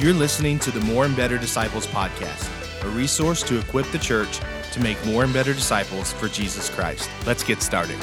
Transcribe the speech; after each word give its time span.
You're 0.00 0.14
listening 0.14 0.58
to 0.60 0.70
the 0.70 0.80
More 0.80 1.04
and 1.04 1.14
Better 1.14 1.36
Disciples 1.36 1.86
podcast, 1.86 2.48
a 2.82 2.88
resource 2.88 3.42
to 3.42 3.58
equip 3.58 3.84
the 3.88 3.98
church 3.98 4.40
to 4.72 4.80
make 4.80 4.96
more 5.04 5.24
and 5.24 5.34
better 5.34 5.52
disciples 5.52 6.10
for 6.10 6.26
Jesus 6.26 6.70
Christ. 6.70 7.10
Let's 7.26 7.44
get 7.44 7.60
started. 7.60 7.98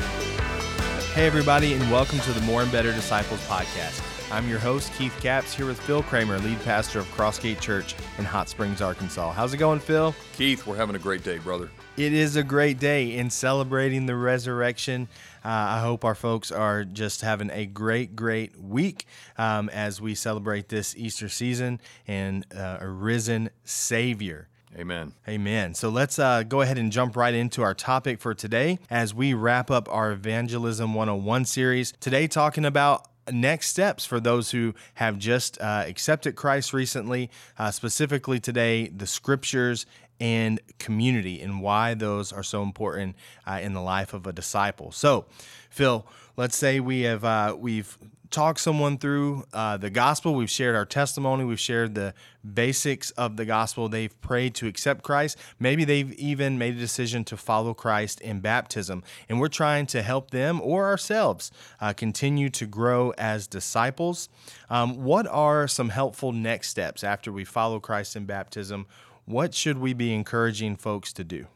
Hey, 1.15 1.25
everybody, 1.25 1.73
and 1.73 1.91
welcome 1.91 2.20
to 2.20 2.33
the 2.33 2.41
More 2.41 2.61
and 2.61 2.71
Better 2.71 2.91
Disciples 2.91 3.43
podcast. 3.47 4.04
I'm 4.31 4.47
your 4.47 4.59
host, 4.59 4.93
Keith 4.93 5.20
Caps, 5.21 5.55
here 5.55 5.65
with 5.65 5.79
Phil 5.81 6.04
Kramer, 6.04 6.38
lead 6.38 6.61
pastor 6.61 6.99
of 6.99 7.07
Crossgate 7.07 7.59
Church 7.59 7.95
in 8.20 8.25
Hot 8.25 8.48
Springs, 8.48 8.79
Arkansas. 8.79 9.32
How's 9.32 9.55
it 9.55 9.57
going, 9.57 9.79
Phil? 9.79 10.14
Keith, 10.34 10.68
we're 10.68 10.75
having 10.75 10.95
a 10.95 11.00
great 11.00 11.23
day, 11.23 11.39
brother. 11.39 11.71
It 11.98 12.14
is 12.14 12.36
a 12.36 12.43
great 12.43 12.79
day 12.79 13.16
in 13.16 13.32
celebrating 13.32 14.05
the 14.05 14.16
resurrection. 14.16 15.07
Uh, 15.43 15.48
I 15.48 15.80
hope 15.80 16.05
our 16.05 16.13
folks 16.13 16.52
are 16.52 16.84
just 16.84 17.21
having 17.21 17.50
a 17.50 17.66
great, 17.66 18.16
great 18.16 18.55
week 18.55 19.07
um, 19.36 19.68
as 19.70 19.99
we 19.99 20.13
celebrate 20.13 20.70
this 20.70 20.95
Easter 20.95 21.27
season 21.27 21.81
and 22.07 22.45
uh, 22.55 22.77
a 22.81 22.88
risen 22.88 23.49
Savior. 23.63 24.48
Amen. 24.77 25.13
Amen. 25.27 25.73
So 25.73 25.90
let's 25.90 26.20
uh, 26.20 26.44
go 26.44 26.62
ahead 26.62 26.77
and 26.77 26.91
jump 26.91 27.16
right 27.16 27.34
into 27.34 27.63
our 27.63 27.73
topic 27.73 28.20
for 28.20 28.35
today 28.35 28.77
as 28.91 29.16
we 29.16 29.34
wrap 29.34 29.71
up 29.71 29.91
our 29.91 30.12
Evangelism 30.12 30.93
101 30.93 31.45
series. 31.45 31.93
Today, 31.99 32.27
talking 32.27 32.63
about 32.63 33.07
next 33.32 33.70
steps 33.70 34.05
for 34.05 34.20
those 34.20 34.52
who 34.52 34.73
have 34.95 35.18
just 35.18 35.59
uh, 35.59 35.84
accepted 35.88 36.35
Christ 36.35 36.73
recently, 36.73 37.29
uh, 37.57 37.71
specifically 37.71 38.40
today, 38.40 38.88
the 38.88 39.07
scriptures 39.07 39.85
and 40.20 40.59
community 40.80 41.41
and 41.41 41.62
why 41.62 41.94
those 41.94 42.31
are 42.31 42.44
so 42.44 42.63
important 42.63 43.16
uh, 43.45 43.59
in 43.62 43.73
the 43.73 43.81
life 43.81 44.13
of 44.13 44.26
a 44.27 44.34
disciple. 44.34 44.91
So, 44.91 45.26
Phil, 45.70 46.05
let's 46.35 46.57
say 46.57 46.80
we 46.80 47.02
have 47.02 47.23
uh, 47.23 47.55
we've 47.57 47.98
talked 48.30 48.59
someone 48.59 48.98
through 48.98 49.45
uh, 49.53 49.77
the 49.77 49.90
gospel. 49.90 50.35
We've 50.35 50.49
shared 50.49 50.76
our 50.76 50.85
testimony. 50.85 51.43
We've 51.45 51.59
shared 51.59 51.95
the 51.95 52.13
basics 52.53 53.12
of 53.12 53.38
the 53.38 53.45
gospel. 53.45 53.90
They've 53.90 54.21
prayed 54.21 54.55
to 54.55 54.68
accept 54.68 55.04
Christ. 55.04 55.38
Maybe 55.60 55.85
they've 55.85 56.12
even 56.13 56.57
made 56.57 56.76
a 56.76 56.79
decision 56.79 57.23
to 57.26 57.38
follow 57.38 57.73
Christ 57.73 58.21
in 58.21 58.40
baptism. 58.40 59.04
And 59.29 59.40
we're 59.40 59.48
trying 59.48 59.85
to 59.88 60.01
help 60.01 60.32
them 60.32 60.62
or 60.62 60.85
ourselves 60.85 61.51
uh, 61.79 61.93
continue 61.93 62.49
to 62.51 62.65
grow 62.65 63.12
as 63.18 63.48
disciples. 63.48 64.29
Um, 64.69 65.03
what 65.03 65.28
are 65.28 65.68
some 65.68 65.90
helpful 65.90 66.31
next 66.31 66.69
steps 66.69 67.03
after 67.03 67.31
we 67.31 67.45
follow 67.45 67.79
Christ 67.79 68.16
in 68.16 68.25
baptism? 68.25 68.88
What 69.28 69.53
should 69.53 69.79
we 69.79 69.94
be 69.94 70.13
encouraging 70.13 70.78
folks 70.78 71.11
to 71.11 71.23
do? 71.25 71.47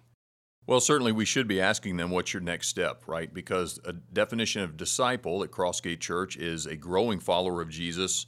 Well, 0.68 0.82
certainly 0.82 1.14
we 1.14 1.24
should 1.24 1.48
be 1.48 1.62
asking 1.62 1.96
them 1.96 2.10
what's 2.12 2.34
your 2.34 2.42
next 2.42 2.68
step, 2.68 3.04
right? 3.08 3.34
Because 3.34 3.80
a 3.86 3.94
definition 3.94 4.62
of 4.62 4.76
disciple 4.76 5.42
at 5.42 5.52
Crossgate 5.52 6.02
Church 6.02 6.36
is 6.36 6.66
a 6.66 6.76
growing 6.76 7.22
follower 7.22 7.62
of 7.62 7.70
Jesus 7.70 8.26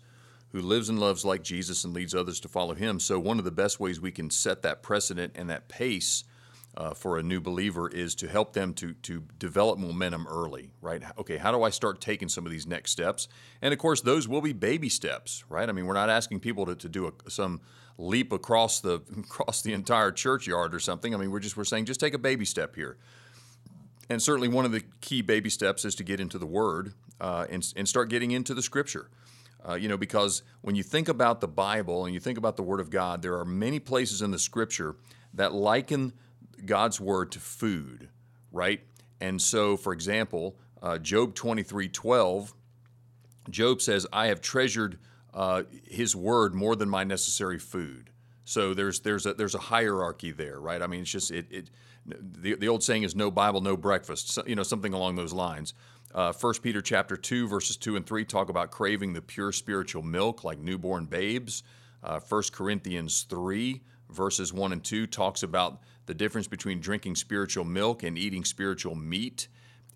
who 0.54 0.62
lives 0.62 0.88
and 0.88 0.98
loves 0.98 1.26
like 1.26 1.44
Jesus 1.44 1.84
and 1.84 1.94
leads 1.94 2.16
others 2.16 2.40
to 2.40 2.48
follow 2.48 2.74
him. 2.74 3.02
So, 3.02 3.20
one 3.20 3.38
of 3.38 3.44
the 3.44 3.52
best 3.52 3.82
ways 3.82 4.00
we 4.00 4.12
can 4.12 4.30
set 4.30 4.62
that 4.62 4.82
precedent 4.82 5.34
and 5.36 5.50
that 5.50 5.68
pace 5.68 6.24
uh, 6.76 6.94
for 6.94 7.18
a 7.18 7.24
new 7.24 7.40
believer 7.40 7.88
is 7.88 8.16
to 8.16 8.28
help 8.28 8.54
them 8.54 8.74
to 8.74 8.94
to 8.94 9.24
develop 9.38 9.78
momentum 9.78 10.26
early, 10.28 10.72
right? 10.82 11.04
Okay, 11.18 11.38
how 11.38 11.52
do 11.52 11.64
I 11.64 11.70
start 11.70 12.02
taking 12.02 12.30
some 12.30 12.46
of 12.46 12.52
these 12.52 12.66
next 12.66 12.92
steps? 12.92 13.28
And 13.62 13.74
of 13.74 13.80
course, 13.80 14.02
those 14.02 14.28
will 14.28 14.42
be 14.42 14.54
baby 14.54 14.90
steps, 14.90 15.44
right? 15.50 15.70
I 15.70 15.72
mean, 15.72 15.86
we're 15.86 15.94
not 15.94 16.10
asking 16.10 16.40
people 16.40 16.66
to, 16.66 16.76
to 16.76 16.90
do 16.90 17.08
a, 17.08 17.30
some 17.30 17.62
leap 17.98 18.32
across 18.32 18.80
the 18.80 18.96
across 19.18 19.62
the 19.62 19.74
entire 19.74 20.12
churchyard 20.12 20.74
or 20.74 20.80
something. 20.80 21.14
I 21.14 21.18
mean, 21.18 21.32
we're 21.32 21.40
just 21.40 21.56
we're 21.56 21.64
saying 21.64 21.86
just 21.86 22.00
take 22.00 22.14
a 22.14 22.20
baby 22.20 22.46
step 22.46 22.76
here. 22.76 22.98
And 24.10 24.22
certainly, 24.22 24.48
one 24.48 24.66
of 24.66 24.72
the 24.72 24.84
key 25.02 25.22
baby 25.22 25.50
steps 25.50 25.86
is 25.86 25.96
to 25.96 26.04
get 26.04 26.20
into 26.20 26.38
the 26.38 26.46
Word 26.46 26.94
uh, 27.22 27.46
and 27.50 27.72
and 27.76 27.88
start 27.88 28.10
getting 28.10 28.32
into 28.32 28.54
the 28.54 28.64
Scripture. 28.64 29.10
Uh, 29.68 29.76
you 29.76 29.88
know, 29.88 29.96
because 29.96 30.44
when 30.62 30.76
you 30.76 30.84
think 30.84 31.08
about 31.08 31.40
the 31.40 31.48
Bible 31.48 32.04
and 32.04 32.14
you 32.14 32.20
think 32.20 32.38
about 32.38 32.58
the 32.58 32.64
Word 32.64 32.82
of 32.82 32.90
God, 32.90 33.22
there 33.22 33.38
are 33.38 33.46
many 33.46 33.80
places 33.80 34.22
in 34.22 34.32
the 34.32 34.40
Scripture 34.40 34.98
that 35.34 35.54
liken 35.54 36.12
God's 36.66 37.00
Word 37.00 37.32
to 37.34 37.40
food, 37.40 38.10
right? 38.52 38.82
And 39.20 39.42
so, 39.42 39.78
for 39.78 39.94
example, 39.94 40.58
uh, 40.82 40.98
Job 40.98 41.34
23 41.34 41.88
12, 41.90 42.54
Job 43.50 43.82
says, 43.82 44.06
I 44.12 44.28
have 44.28 44.42
treasured 44.42 45.00
uh, 45.34 45.64
his 45.86 46.16
word 46.16 46.54
more 46.54 46.76
than 46.76 46.90
my 46.90 47.04
necessary 47.04 47.58
food. 47.58 48.10
So 48.46 48.74
there's 48.74 49.00
there's 49.00 49.26
a 49.26 49.34
there's 49.34 49.56
a 49.56 49.60
hierarchy 49.60 50.32
there, 50.32 50.60
right? 50.60 50.82
I 50.82 50.88
mean, 50.88 51.02
it's 51.02 51.12
just 51.12 51.32
it, 51.32 51.48
it 51.50 51.70
the, 52.06 52.56
the 52.56 52.68
old 52.68 52.84
saying 52.84 53.04
is 53.04 53.16
no 53.16 53.32
Bible, 53.32 53.62
no 53.62 53.78
breakfast, 53.78 54.34
so, 54.34 54.44
you 54.46 54.56
know, 54.56 54.64
something 54.64 54.94
along 54.94 55.16
those 55.16 55.32
lines. 55.32 55.74
Uh, 56.14 56.32
First 56.32 56.62
Peter 56.62 56.82
chapter 56.82 57.16
two 57.16 57.48
verses 57.48 57.78
two 57.78 57.96
and 57.96 58.06
three 58.06 58.26
talk 58.26 58.50
about 58.50 58.70
craving 58.70 59.14
the 59.14 59.22
pure 59.22 59.52
spiritual 59.52 60.04
milk 60.04 60.44
like 60.44 60.60
newborn 60.60 61.06
babes. 61.06 61.64
Uh, 62.04 62.20
First 62.20 62.52
Corinthians 62.52 63.26
three 63.30 63.82
verses 64.10 64.52
one 64.52 64.74
and 64.74 64.84
two 64.84 65.08
talks 65.08 65.42
about 65.42 65.80
the 66.06 66.14
difference 66.14 66.48
between 66.48 66.80
drinking 66.80 67.16
spiritual 67.16 67.64
milk 67.66 68.04
and 68.04 68.18
eating 68.18 68.44
spiritual 68.44 68.96
meat. 68.96 69.48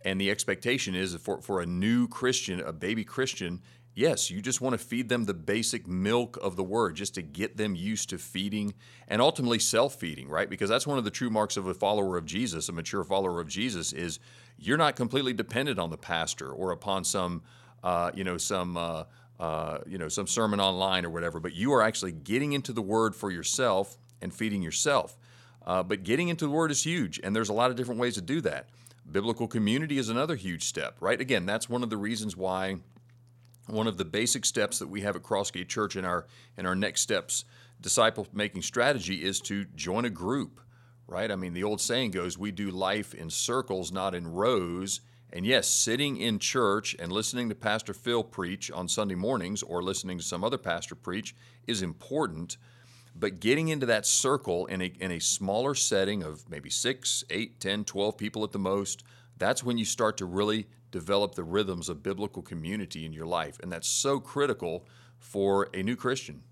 And 0.05 0.21
the 0.21 0.29
expectation 0.29 0.95
is 0.95 1.15
for, 1.15 1.41
for 1.41 1.61
a 1.61 1.65
new 1.65 2.07
Christian, 2.07 2.59
a 2.61 2.71
baby 2.71 3.03
Christian, 3.03 3.61
Yes, 3.97 4.29
you 4.29 4.43
just 4.43 4.61
want 4.61 4.73
to 4.73 4.77
feed 4.77 5.09
them 5.09 5.23
the 5.23 5.33
basic 5.33 5.87
milk 5.87 6.37
of 6.39 6.55
the 6.55 6.63
word 6.63 6.95
just 6.95 7.15
to 7.15 7.23
get 7.23 7.57
them 7.57 7.73
used 7.73 8.11
to 8.11 8.19
feeding 8.19 8.75
and 9.07 9.19
ultimately 9.19 9.57
self-feeding, 9.57 10.29
right? 10.29 10.47
Because 10.47 10.69
that's 10.69 10.85
one 10.85 10.99
of 10.99 11.03
the 11.03 11.09
true 11.09 11.31
marks 11.31 11.57
of 11.57 11.65
a 11.65 11.73
follower 11.73 12.15
of 12.15 12.23
Jesus, 12.23 12.69
a 12.69 12.71
mature 12.71 13.03
follower 13.03 13.41
of 13.41 13.47
Jesus 13.47 13.93
is 13.93 14.19
you're 14.55 14.77
not 14.77 14.95
completely 14.95 15.33
dependent 15.33 15.79
on 15.79 15.89
the 15.89 15.97
pastor 15.97 16.51
or 16.51 16.73
upon 16.73 17.05
some 17.05 17.41
uh, 17.83 18.11
you 18.13 18.23
know 18.23 18.37
some 18.37 18.77
uh, 18.77 19.05
uh, 19.39 19.79
you 19.87 19.97
know 19.97 20.09
some 20.09 20.27
sermon 20.27 20.59
online 20.59 21.03
or 21.03 21.09
whatever, 21.09 21.39
but 21.39 21.55
you 21.55 21.73
are 21.73 21.81
actually 21.81 22.11
getting 22.11 22.53
into 22.53 22.73
the 22.73 22.83
word 22.83 23.15
for 23.15 23.31
yourself 23.31 23.97
and 24.21 24.31
feeding 24.31 24.61
yourself. 24.61 25.17
Uh, 25.67 25.83
but 25.83 26.03
getting 26.03 26.29
into 26.29 26.45
the 26.45 26.51
word 26.51 26.71
is 26.71 26.85
huge, 26.85 27.19
and 27.23 27.35
there's 27.35 27.49
a 27.49 27.53
lot 27.53 27.69
of 27.69 27.75
different 27.75 27.99
ways 27.99 28.15
to 28.15 28.21
do 28.21 28.39
that. 28.39 28.69
Biblical 29.11 29.49
community 29.49 29.97
is 29.97 30.07
another 30.07 30.35
huge 30.35 30.63
step, 30.63 30.95
right? 31.01 31.19
Again, 31.19 31.45
that's 31.45 31.69
one 31.69 31.83
of 31.83 31.89
the 31.89 31.97
reasons 31.97 32.37
why 32.37 32.77
one 33.67 33.85
of 33.85 33.97
the 33.97 34.05
basic 34.05 34.45
steps 34.45 34.79
that 34.79 34.87
we 34.87 35.01
have 35.01 35.17
at 35.17 35.23
Crossgate 35.23 35.67
Church 35.67 35.97
in 35.97 36.05
our 36.05 36.25
in 36.57 36.65
our 36.65 36.75
next 36.75 37.01
steps 37.01 37.43
disciple 37.81 38.25
making 38.31 38.61
strategy 38.61 39.23
is 39.23 39.41
to 39.41 39.65
join 39.75 40.05
a 40.05 40.09
group, 40.09 40.61
right? 41.05 41.29
I 41.29 41.35
mean, 41.35 41.53
the 41.53 41.65
old 41.65 41.81
saying 41.81 42.11
goes, 42.11 42.37
"We 42.37 42.51
do 42.51 42.71
life 42.71 43.13
in 43.13 43.29
circles, 43.29 43.91
not 43.91 44.15
in 44.15 44.25
rows." 44.25 45.01
And 45.33 45.45
yes, 45.45 45.67
sitting 45.67 46.15
in 46.15 46.39
church 46.39 46.95
and 46.97 47.11
listening 47.11 47.49
to 47.49 47.55
Pastor 47.55 47.93
Phil 47.93 48.23
preach 48.23 48.71
on 48.71 48.87
Sunday 48.87 49.15
mornings 49.15 49.61
or 49.63 49.83
listening 49.83 50.17
to 50.17 50.23
some 50.23 50.45
other 50.45 50.57
pastor 50.57 50.95
preach 50.95 51.35
is 51.67 51.81
important. 51.81 52.55
But 53.19 53.39
getting 53.39 53.69
into 53.69 53.85
that 53.87 54.05
circle 54.05 54.65
in 54.67 54.81
a, 54.81 54.93
in 54.99 55.11
a 55.11 55.19
smaller 55.19 55.73
setting 55.73 56.23
of 56.23 56.49
maybe 56.49 56.69
six, 56.69 57.23
eight, 57.29 57.59
10, 57.59 57.85
12 57.85 58.17
people 58.17 58.43
at 58.43 58.51
the 58.51 58.59
most, 58.59 59.03
that's 59.37 59.63
when 59.63 59.77
you 59.77 59.85
start 59.85 60.17
to 60.17 60.25
really 60.25 60.67
develop 60.91 61.35
the 61.35 61.43
rhythms 61.43 61.89
of 61.89 62.03
biblical 62.03 62.41
community 62.41 63.05
in 63.05 63.13
your 63.13 63.25
life. 63.25 63.59
And 63.61 63.71
that's 63.71 63.87
so 63.87 64.19
critical 64.19 64.85
for 65.19 65.69
a 65.73 65.83
new 65.83 65.95
Christian. 65.95 66.43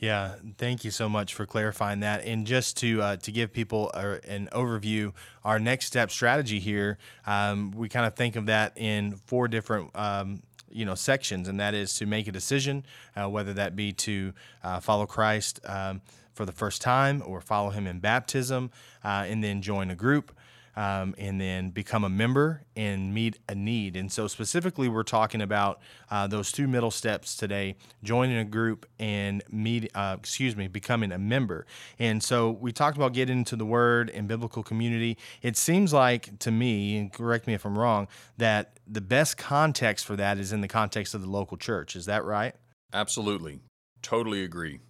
Yeah, 0.00 0.36
thank 0.56 0.82
you 0.82 0.90
so 0.90 1.10
much 1.10 1.34
for 1.34 1.44
clarifying 1.44 2.00
that. 2.00 2.24
And 2.24 2.46
just 2.46 2.78
to 2.78 3.02
uh, 3.02 3.16
to 3.18 3.30
give 3.30 3.52
people 3.52 3.90
a, 3.92 4.18
an 4.26 4.48
overview, 4.50 5.12
our 5.44 5.58
next 5.58 5.86
step 5.86 6.10
strategy 6.10 6.58
here, 6.58 6.96
um, 7.26 7.70
we 7.72 7.90
kind 7.90 8.06
of 8.06 8.14
think 8.14 8.34
of 8.36 8.46
that 8.46 8.72
in 8.76 9.16
four 9.16 9.46
different. 9.46 9.90
Um, 9.94 10.42
you 10.70 10.84
know 10.84 10.94
sections 10.94 11.48
and 11.48 11.58
that 11.60 11.74
is 11.74 11.94
to 11.94 12.06
make 12.06 12.26
a 12.26 12.32
decision 12.32 12.84
uh, 13.16 13.28
whether 13.28 13.52
that 13.52 13.76
be 13.76 13.92
to 13.92 14.32
uh, 14.62 14.80
follow 14.80 15.06
christ 15.06 15.60
um, 15.64 16.00
for 16.32 16.44
the 16.44 16.52
first 16.52 16.80
time 16.80 17.22
or 17.26 17.40
follow 17.40 17.70
him 17.70 17.86
in 17.86 17.98
baptism 17.98 18.70
uh, 19.04 19.24
and 19.26 19.42
then 19.42 19.60
join 19.60 19.90
a 19.90 19.94
group 19.94 20.32
um, 20.76 21.14
and 21.18 21.40
then 21.40 21.70
become 21.70 22.04
a 22.04 22.08
member 22.08 22.62
and 22.76 23.12
meet 23.12 23.38
a 23.48 23.54
need. 23.54 23.96
And 23.96 24.10
so, 24.10 24.26
specifically, 24.26 24.88
we're 24.88 25.02
talking 25.02 25.42
about 25.42 25.80
uh, 26.10 26.26
those 26.26 26.52
two 26.52 26.68
middle 26.68 26.90
steps 26.90 27.36
today: 27.36 27.76
joining 28.02 28.38
a 28.38 28.44
group 28.44 28.86
and 28.98 29.42
meet, 29.50 29.90
uh, 29.94 30.16
excuse 30.18 30.56
me, 30.56 30.68
becoming 30.68 31.12
a 31.12 31.18
member. 31.18 31.66
And 31.98 32.22
so, 32.22 32.50
we 32.50 32.72
talked 32.72 32.96
about 32.96 33.12
getting 33.12 33.38
into 33.38 33.56
the 33.56 33.66
Word 33.66 34.10
and 34.10 34.28
biblical 34.28 34.62
community. 34.62 35.18
It 35.42 35.56
seems 35.56 35.92
like 35.92 36.38
to 36.40 36.50
me, 36.50 36.96
and 36.98 37.12
correct 37.12 37.46
me 37.46 37.54
if 37.54 37.64
I'm 37.64 37.78
wrong, 37.78 38.08
that 38.38 38.78
the 38.86 39.00
best 39.00 39.36
context 39.36 40.06
for 40.06 40.16
that 40.16 40.38
is 40.38 40.52
in 40.52 40.60
the 40.60 40.68
context 40.68 41.14
of 41.14 41.20
the 41.20 41.30
local 41.30 41.56
church. 41.56 41.96
Is 41.96 42.06
that 42.06 42.24
right? 42.24 42.54
Absolutely, 42.92 43.60
totally 44.02 44.42
agree. 44.42 44.80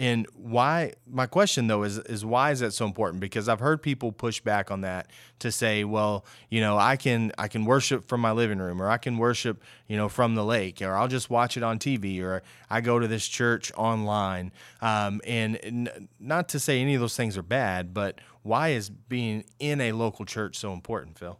And 0.00 0.26
why 0.32 0.94
my 1.06 1.26
question 1.26 1.66
though 1.66 1.82
is 1.82 1.98
is 1.98 2.24
why 2.24 2.52
is 2.52 2.60
that 2.60 2.72
so 2.72 2.86
important? 2.86 3.20
Because 3.20 3.50
I've 3.50 3.60
heard 3.60 3.82
people 3.82 4.12
push 4.12 4.40
back 4.40 4.70
on 4.70 4.80
that 4.80 5.10
to 5.40 5.52
say, 5.52 5.84
well, 5.84 6.24
you 6.48 6.62
know, 6.62 6.78
I 6.78 6.96
can 6.96 7.32
I 7.36 7.48
can 7.48 7.66
worship 7.66 8.08
from 8.08 8.22
my 8.22 8.32
living 8.32 8.60
room 8.60 8.80
or 8.80 8.88
I 8.88 8.96
can 8.96 9.18
worship, 9.18 9.62
you 9.88 9.98
know, 9.98 10.08
from 10.08 10.36
the 10.36 10.44
lake 10.44 10.80
or 10.80 10.96
I'll 10.96 11.06
just 11.06 11.28
watch 11.28 11.58
it 11.58 11.62
on 11.62 11.78
TV 11.78 12.22
or 12.22 12.42
I 12.70 12.80
go 12.80 12.98
to 12.98 13.06
this 13.06 13.28
church 13.28 13.70
online. 13.76 14.52
Um, 14.80 15.20
and, 15.26 15.56
and 15.56 16.08
not 16.18 16.48
to 16.48 16.58
say 16.58 16.80
any 16.80 16.94
of 16.94 17.02
those 17.02 17.14
things 17.14 17.36
are 17.36 17.42
bad, 17.42 17.92
but 17.92 18.22
why 18.42 18.70
is 18.70 18.88
being 18.88 19.44
in 19.58 19.82
a 19.82 19.92
local 19.92 20.24
church 20.24 20.56
so 20.56 20.72
important, 20.72 21.18
Phil? 21.18 21.38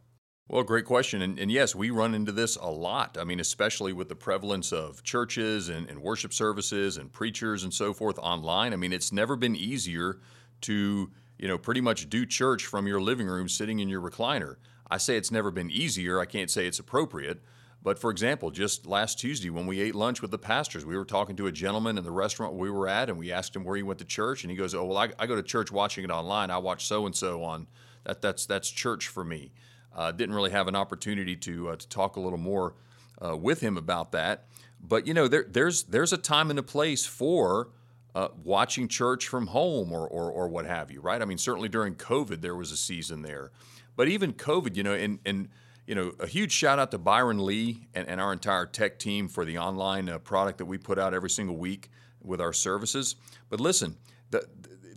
Well, 0.50 0.64
great 0.64 0.85
question. 0.85 1.23
And, 1.23 1.38
and, 1.38 1.49
yes, 1.49 1.76
we 1.76 1.91
run 1.91 2.12
into 2.12 2.32
this 2.32 2.56
a 2.56 2.69
lot. 2.69 3.17
I 3.17 3.23
mean, 3.23 3.38
especially 3.38 3.93
with 3.93 4.08
the 4.08 4.17
prevalence 4.17 4.73
of 4.73 5.05
churches 5.05 5.69
and, 5.69 5.88
and, 5.88 6.02
worship 6.02 6.32
services 6.32 6.97
and 6.97 7.12
preachers 7.12 7.62
and 7.62 7.73
so 7.73 7.94
forth 7.94 8.19
online. 8.19 8.73
I 8.73 8.76
mean, 8.76 8.93
it's 8.93 9.12
never 9.12 9.37
been 9.37 9.55
easier 9.55 10.19
to, 10.62 11.08
you 11.38 11.47
know, 11.47 11.56
pretty 11.56 11.81
much 11.81 12.11
do 12.11 12.26
church 12.26 12.67
from 12.67 12.88
your 12.88 13.00
living 13.00 13.29
room 13.29 13.49
sitting 13.49 13.79
in 13.79 13.88
your 13.88 14.00
recliner. 14.00 14.56
I 14.91 14.97
say 14.97 15.17
it's 15.17 15.31
never 15.31 15.52
been 15.52 15.70
easier. 15.70 16.19
I 16.19 16.25
can't 16.25 16.50
say 16.50 16.67
it's 16.67 16.81
appropriate. 16.81 17.41
But 17.81 18.00
for 18.00 18.11
example, 18.11 18.50
just 18.50 18.88
last 18.88 19.20
Tuesday 19.20 19.50
when 19.50 19.69
we 19.69 19.81
ate 19.81 19.94
lunch 19.94 20.20
with 20.20 20.32
the 20.32 20.38
pastors, 20.38 20.85
we 20.85 20.97
were 20.97 21.05
talking 21.05 21.37
to 21.37 21.47
a 21.47 21.52
gentleman 21.52 21.97
in 21.97 22.02
the 22.02 22.11
restaurant 22.11 22.55
we 22.55 22.73
were 22.73 22.88
at, 22.88 23.08
and 23.08 23.20
we 23.20 23.31
asked 23.31 23.55
him 23.55 23.62
where 23.62 23.76
he 23.76 23.85
went 23.85 24.00
to 24.00 24.05
church, 24.05 24.43
and 24.43 24.50
he 24.50 24.56
goes, 24.56 24.75
"Oh, 24.75 24.85
well, 24.85 24.99
I, 24.99 25.11
I 25.17 25.26
go 25.26 25.37
to 25.37 25.44
church 25.44 25.70
watching 25.70 26.02
it 26.02 26.11
online. 26.11 26.50
I 26.50 26.58
watch 26.58 26.87
so 26.87 27.06
and 27.06 27.14
so 27.14 27.44
on. 27.44 27.69
That 28.02 28.20
that's 28.20 28.47
that's 28.47 28.69
church 28.69 29.06
for 29.06 29.25
me." 29.25 29.52
Uh, 29.94 30.12
didn't 30.12 30.34
really 30.34 30.50
have 30.50 30.69
an 30.69 30.76
opportunity 30.76 31.37
to 31.37 31.70
uh, 31.70 31.76
to 31.76 31.88
talk 31.88 32.16
a 32.16 32.20
little 32.20 32.38
more 32.38 32.75
uh, 33.25 33.37
with 33.37 33.60
him 33.60 33.76
about 33.76 34.12
that. 34.12 34.46
But 34.81 35.06
you 35.06 35.14
know, 35.14 35.28
there, 35.28 35.44
there's 35.48 35.84
there's 35.84 36.12
a 36.12 36.19
time 36.19 36.50
and 36.50 36.58
a 36.58 36.62
place 36.62 37.04
for 37.04 37.70
uh, 38.14 38.28
watching 38.42 38.88
church 38.88 39.28
from 39.28 39.48
home 39.48 39.92
or, 39.92 40.06
or 40.06 40.31
or 40.31 40.48
what 40.48 40.66
have 40.66 40.90
you, 40.90 41.00
right? 41.00 41.20
I 41.20 41.25
mean, 41.25 41.38
certainly 41.38 41.69
during 41.69 41.94
COVID 41.94 42.40
there 42.40 42.56
was 42.56 42.72
a 42.72 42.76
season 42.76 43.22
there, 43.22 43.50
but 43.96 44.08
even 44.08 44.32
COVID, 44.32 44.76
you 44.76 44.82
know, 44.82 44.94
and 44.94 45.19
and 45.26 45.48
you 45.87 45.96
know, 45.96 46.12
a 46.20 46.26
huge 46.28 46.52
shout 46.52 46.78
out 46.78 46.92
to 46.92 46.98
Byron 46.98 47.44
Lee 47.44 47.88
and, 47.94 48.06
and 48.06 48.20
our 48.20 48.32
entire 48.32 48.64
tech 48.64 49.00
team 49.00 49.26
for 49.26 49.44
the 49.44 49.58
online 49.58 50.08
uh, 50.08 50.19
product 50.19 50.58
that 50.58 50.66
we 50.66 50.78
put 50.78 51.00
out 51.00 51.14
every 51.14 51.31
single 51.31 51.56
week 51.56 51.90
with 52.22 52.40
our 52.40 52.52
services. 52.52 53.16
But 53.48 53.58
listen, 53.58 53.96
the, 54.31 54.46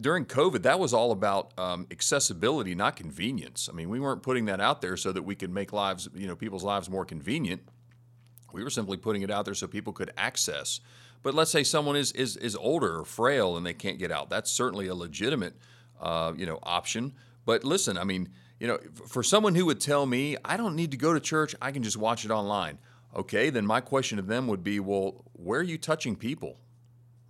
during 0.01 0.25
COVID, 0.25 0.63
that 0.63 0.79
was 0.79 0.93
all 0.93 1.11
about 1.11 1.57
um, 1.57 1.87
accessibility, 1.91 2.75
not 2.75 2.95
convenience. 2.95 3.69
I 3.71 3.75
mean, 3.75 3.89
we 3.89 3.99
weren't 3.99 4.23
putting 4.23 4.45
that 4.45 4.59
out 4.59 4.81
there 4.81 4.97
so 4.97 5.11
that 5.11 5.23
we 5.23 5.35
could 5.35 5.51
make 5.51 5.73
lives, 5.73 6.09
you 6.13 6.27
know, 6.27 6.35
people's 6.35 6.63
lives 6.63 6.89
more 6.89 7.05
convenient. 7.05 7.61
We 8.51 8.63
were 8.63 8.69
simply 8.69 8.97
putting 8.97 9.21
it 9.21 9.31
out 9.31 9.45
there 9.45 9.53
so 9.53 9.67
people 9.67 9.93
could 9.93 10.11
access. 10.17 10.79
But 11.23 11.33
let's 11.33 11.51
say 11.51 11.63
someone 11.63 11.95
is 11.95 12.11
is, 12.11 12.35
is 12.37 12.55
older 12.55 12.99
or 12.99 13.05
frail 13.05 13.57
and 13.57 13.65
they 13.65 13.73
can't 13.73 13.97
get 13.97 14.11
out. 14.11 14.29
That's 14.29 14.51
certainly 14.51 14.87
a 14.87 14.95
legitimate, 14.95 15.55
uh, 15.99 16.33
you 16.35 16.45
know, 16.45 16.59
option. 16.63 17.13
But 17.45 17.63
listen, 17.63 17.97
I 17.97 18.03
mean, 18.03 18.29
you 18.59 18.67
know, 18.67 18.77
for 19.07 19.23
someone 19.23 19.55
who 19.55 19.65
would 19.65 19.79
tell 19.79 20.05
me 20.05 20.37
I 20.43 20.57
don't 20.57 20.75
need 20.75 20.91
to 20.91 20.97
go 20.97 21.13
to 21.13 21.19
church, 21.19 21.55
I 21.61 21.71
can 21.71 21.81
just 21.81 21.97
watch 21.97 22.25
it 22.25 22.31
online. 22.31 22.77
Okay, 23.15 23.49
then 23.49 23.65
my 23.65 23.79
question 23.79 24.17
to 24.17 24.21
them 24.23 24.47
would 24.47 24.63
be, 24.63 24.79
well, 24.79 25.23
where 25.33 25.59
are 25.59 25.63
you 25.63 25.77
touching 25.77 26.15
people? 26.15 26.57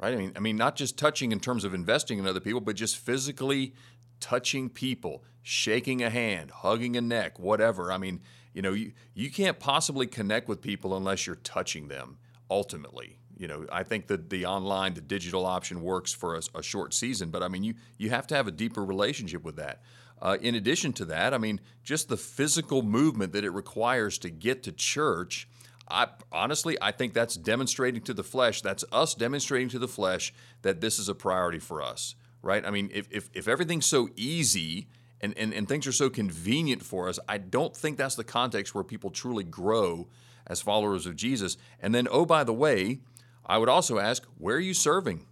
Right? 0.03 0.13
I 0.13 0.17
mean, 0.17 0.33
I 0.35 0.39
mean, 0.39 0.57
not 0.57 0.75
just 0.75 0.97
touching 0.97 1.31
in 1.31 1.39
terms 1.39 1.63
of 1.63 1.73
investing 1.73 2.19
in 2.19 2.27
other 2.27 2.41
people, 2.41 2.59
but 2.59 2.75
just 2.75 2.97
physically 2.97 3.73
touching 4.19 4.69
people, 4.69 5.23
shaking 5.41 6.03
a 6.03 6.09
hand, 6.09 6.51
hugging 6.51 6.97
a 6.97 7.01
neck, 7.01 7.39
whatever. 7.39 7.91
I 7.91 7.97
mean, 7.97 8.21
you 8.53 8.61
know, 8.61 8.73
you, 8.73 8.91
you 9.13 9.31
can't 9.31 9.59
possibly 9.59 10.05
connect 10.05 10.47
with 10.47 10.61
people 10.61 10.95
unless 10.95 11.25
you're 11.25 11.37
touching 11.37 11.87
them 11.87 12.17
ultimately. 12.49 13.17
You 13.37 13.47
know, 13.47 13.65
I 13.71 13.83
think 13.83 14.07
that 14.07 14.29
the 14.29 14.45
online, 14.45 14.93
the 14.93 15.01
digital 15.01 15.45
option 15.45 15.81
works 15.81 16.13
for 16.13 16.35
a, 16.35 16.41
a 16.55 16.61
short 16.61 16.93
season, 16.93 17.29
but 17.29 17.41
I 17.41 17.47
mean, 17.47 17.63
you, 17.63 17.73
you 17.97 18.09
have 18.09 18.27
to 18.27 18.35
have 18.35 18.47
a 18.47 18.51
deeper 18.51 18.83
relationship 18.83 19.43
with 19.43 19.55
that. 19.55 19.81
Uh, 20.21 20.37
in 20.41 20.55
addition 20.55 20.93
to 20.93 21.05
that, 21.05 21.33
I 21.33 21.37
mean, 21.37 21.59
just 21.83 22.09
the 22.09 22.17
physical 22.17 22.81
movement 22.83 23.33
that 23.33 23.43
it 23.43 23.49
requires 23.49 24.17
to 24.19 24.29
get 24.29 24.63
to 24.63 24.71
church 24.71 25.47
I 25.93 26.07
honestly, 26.31 26.75
I 26.81 26.91
think 26.91 27.13
that's 27.13 27.35
demonstrating 27.35 28.01
to 28.01 28.13
the 28.13 28.23
flesh. 28.23 28.61
That's 28.61 28.83
us 28.91 29.13
demonstrating 29.13 29.69
to 29.69 29.79
the 29.79 29.87
flesh 29.87 30.33
that 30.63 30.81
this 30.81 30.97
is 30.97 31.07
a 31.07 31.13
priority 31.15 31.59
for 31.59 31.83
us, 31.83 32.15
right? 32.41 32.65
I 32.65 32.71
mean, 32.71 32.89
if 32.91 33.07
if, 33.11 33.29
if 33.33 33.47
everything's 33.47 33.85
so 33.85 34.09
easy 34.15 34.87
and, 35.21 35.37
and 35.37 35.53
and 35.53 35.67
things 35.67 35.85
are 35.85 35.91
so 35.93 36.09
convenient 36.09 36.83
for 36.83 37.07
us, 37.07 37.19
I 37.29 37.37
don't 37.37 37.77
think 37.77 37.97
that's 37.97 38.15
the 38.15 38.23
context 38.23 38.73
where 38.73 38.83
people 38.83 39.11
truly 39.11 39.43
grow 39.43 40.09
as 40.47 40.61
followers 40.61 41.05
of 41.05 41.15
Jesus. 41.15 41.57
And 41.79 41.93
then, 41.93 42.07
oh, 42.09 42.25
by 42.25 42.43
the 42.43 42.53
way, 42.53 42.99
I 43.45 43.59
would 43.59 43.69
also 43.69 43.99
ask, 43.99 44.25
where 44.37 44.55
are 44.55 44.59
you 44.59 44.73
serving? 44.73 45.27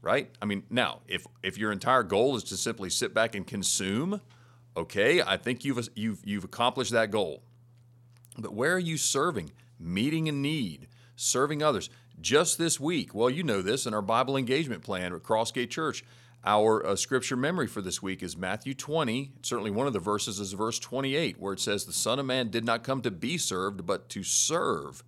Right? 0.00 0.30
I 0.40 0.44
mean, 0.44 0.64
now, 0.70 1.00
if 1.08 1.26
if 1.42 1.58
your 1.58 1.72
entire 1.72 2.04
goal 2.04 2.36
is 2.36 2.44
to 2.44 2.56
simply 2.56 2.90
sit 2.90 3.12
back 3.12 3.34
and 3.34 3.44
consume, 3.44 4.20
okay, 4.76 5.20
I 5.20 5.36
think 5.36 5.64
you've 5.64 5.88
you've 5.96 6.20
you've 6.24 6.44
accomplished 6.44 6.92
that 6.92 7.10
goal. 7.10 7.42
But 8.38 8.54
where 8.54 8.74
are 8.74 8.80
you 8.80 8.96
serving? 8.96 9.52
Meeting 9.78 10.28
a 10.28 10.32
need, 10.32 10.88
serving 11.16 11.62
others. 11.62 11.90
Just 12.20 12.58
this 12.58 12.78
week, 12.78 13.14
well, 13.14 13.28
you 13.28 13.42
know 13.42 13.60
this 13.60 13.86
in 13.86 13.94
our 13.94 14.02
Bible 14.02 14.36
engagement 14.36 14.82
plan 14.82 15.12
at 15.12 15.22
Crossgate 15.22 15.70
Church. 15.70 16.04
Our 16.46 16.86
uh, 16.86 16.96
scripture 16.96 17.36
memory 17.36 17.66
for 17.66 17.80
this 17.80 18.02
week 18.02 18.22
is 18.22 18.36
Matthew 18.36 18.74
20. 18.74 19.32
Certainly, 19.42 19.70
one 19.70 19.86
of 19.86 19.94
the 19.94 19.98
verses 19.98 20.38
is 20.38 20.52
verse 20.52 20.78
28, 20.78 21.40
where 21.40 21.54
it 21.54 21.60
says, 21.60 21.84
The 21.84 21.92
Son 21.92 22.18
of 22.18 22.26
Man 22.26 22.50
did 22.50 22.64
not 22.64 22.84
come 22.84 23.00
to 23.02 23.10
be 23.10 23.38
served, 23.38 23.86
but 23.86 24.10
to 24.10 24.22
serve. 24.22 25.02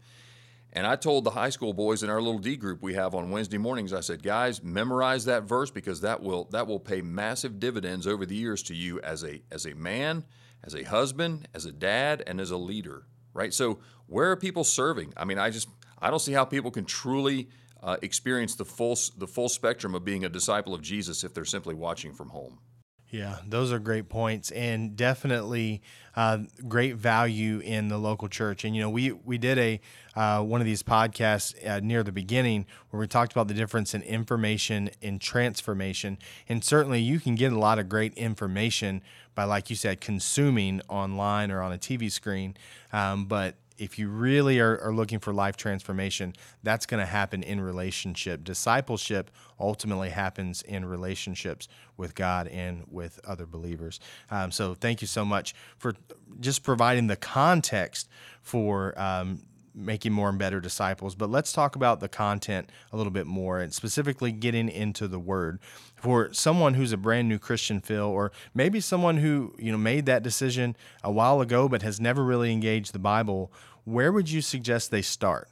And 0.73 0.87
I 0.87 0.97
told 0.97 1.25
the 1.25 1.31
high 1.31 1.51
school 1.51 1.73
boys 1.73 2.03
in 2.03 2.11
our 2.11 2.21
little 2.21 2.39
D 2.39 2.57
group 2.57 2.83
we 2.83 2.95
have 2.95 3.15
on 3.15 3.31
Wednesday 3.31 3.59
mornings, 3.59 3.93
I 3.93 4.01
said, 4.01 4.23
guys, 4.23 4.63
memorize 4.63 5.27
that 5.27 5.45
verse 5.45 5.71
because 5.71 6.01
that 6.01 6.23
will 6.23 6.45
that 6.53 6.67
will 6.67 6.81
pay 6.81 7.03
massive 7.03 7.61
dividends 7.61 8.07
over 8.07 8.27
the 8.27 8.37
years 8.37 8.63
to 8.65 8.75
you 8.75 9.01
as 9.01 9.23
a 9.23 9.43
as 9.51 9.67
a 9.67 9.75
man, 9.75 10.25
as 10.65 10.75
a 10.75 10.83
husband, 10.83 11.49
as 11.55 11.67
a 11.67 11.73
dad, 11.73 12.23
and 12.27 12.41
as 12.41 12.51
a 12.51 12.57
leader 12.57 13.05
right? 13.37 13.55
So 13.55 13.79
where 14.07 14.31
are 14.31 14.37
people 14.37 14.65
serving? 14.65 15.13
I 15.17 15.25
mean, 15.25 15.39
I 15.39 15.51
just 15.51 15.69
I 16.01 16.11
don't 16.11 16.21
see 16.21 16.33
how 16.33 16.45
people 16.45 16.71
can 16.71 16.85
truly 16.85 17.49
uh, 17.83 17.97
experience 18.03 18.55
the 18.55 18.65
full 18.65 18.97
the 19.17 19.27
full 19.27 19.49
spectrum 19.49 19.95
of 19.95 20.05
being 20.05 20.25
a 20.25 20.29
disciple 20.29 20.75
of 20.75 20.83
Jesus 20.83 21.25
if 21.25 21.35
they're 21.35 21.45
simply 21.45 21.75
watching 21.75 22.13
from 22.13 22.31
home. 22.31 22.59
Yeah, 23.09 23.39
those 23.47 23.73
are 23.73 23.79
great 23.79 24.09
points, 24.09 24.51
and 24.51 24.97
definitely 24.97 25.81
uh, 26.17 26.39
great 26.67 26.97
value 26.97 27.61
in 27.61 27.87
the 27.87 27.99
local 27.99 28.29
church. 28.29 28.65
And 28.65 28.75
you 28.75 28.83
know, 28.83 28.91
we 28.91 29.13
we 29.13 29.39
did 29.39 29.59
a 29.59 29.81
uh, 30.17 30.43
one 30.43 30.61
of 30.61 30.65
these 30.65 30.83
podcasts 30.83 31.55
uh, 31.67 31.79
near 31.81 32.03
the 32.03 32.11
beginning 32.11 32.67
where 32.91 33.01
we 33.01 33.07
talked 33.07 33.31
about 33.31 33.47
the 33.47 33.55
difference 33.55 33.95
in 33.95 34.03
information 34.03 34.91
and 35.03 35.21
transformation. 35.21 36.19
And 36.49 36.65
certainly, 36.65 37.01
you 37.01 37.21
can 37.21 37.37
get 37.37 37.53
a 37.53 37.59
lot 37.59 37.79
of 37.79 37.89
great 37.89 38.13
information 38.15 39.03
by, 39.37 39.45
like 39.45 39.71
you 39.71 39.77
said, 39.77 40.01
consuming 40.01 40.81
online 40.89 41.53
or 41.53 41.63
on 41.63 41.73
a 41.73 41.79
TV 41.79 42.11
screen. 42.11 42.57
Um, 42.93 43.27
but 43.27 43.55
if 43.79 43.99
you 43.99 44.09
really 44.09 44.61
are, 44.61 44.79
are, 44.81 44.93
looking 44.93 45.19
for 45.19 45.33
life 45.33 45.57
transformation, 45.57 46.35
that's 46.63 46.87
going 46.87 47.01
to 47.01 47.07
happen 47.07 47.43
in 47.43 47.61
relationship. 47.61 48.45
Discipleship 48.45 49.31
ultimately 49.61 50.11
happens 50.11 50.63
in 50.63 50.85
relationships 50.85 51.69
with 51.97 52.15
God 52.15 52.49
and 52.49 52.85
with 52.91 53.21
other 53.25 53.47
believers. 53.47 54.01
Um, 54.31 54.51
so, 54.51 54.75
thank 54.75 55.01
you 55.01 55.07
so 55.07 55.25
much 55.25 55.55
for 55.79 55.95
just 56.41 56.63
providing 56.63 57.07
the 57.07 57.17
context 57.17 58.09
for 58.43 58.99
um, 59.01 59.43
making 59.77 60.13
more 60.13 60.31
and 60.31 60.39
better 60.39 60.61
disciples. 60.61 61.15
But 61.15 61.31
let's 61.31 61.53
talk 61.53 61.77
about 61.77 62.01
the 62.01 62.09
content 62.09 62.71
a 62.93 62.97
little 62.97 63.13
bit 63.13 63.27
more 63.27 63.61
and 63.61 63.73
specifically 63.73 64.33
getting 64.33 64.69
into 64.69 65.07
the 65.07 65.19
word. 65.19 65.61
For 65.95 66.33
someone 66.33 66.75
who's 66.75 66.93
a 66.93 66.97
brand 66.97 67.29
new 67.29 67.39
Christian, 67.39 67.81
Phil, 67.81 68.07
or 68.07 68.33
maybe 68.55 68.81
someone 68.81 69.19
who, 69.19 69.55
you 69.59 69.71
know, 69.71 69.79
made 69.79 70.07
that 70.07 70.23
decision 70.23 70.77
a 71.05 71.13
while 71.13 71.41
ago 71.41 71.69
but 71.69 71.83
has 71.83 72.01
never 72.01 72.25
really 72.25 72.53
engaged 72.53 72.93
the 72.93 72.99
Bible, 72.99 73.53
where 73.85 74.11
would 74.11 74.31
you 74.31 74.41
suggest 74.41 74.91
they 74.91 75.03
start? 75.03 75.49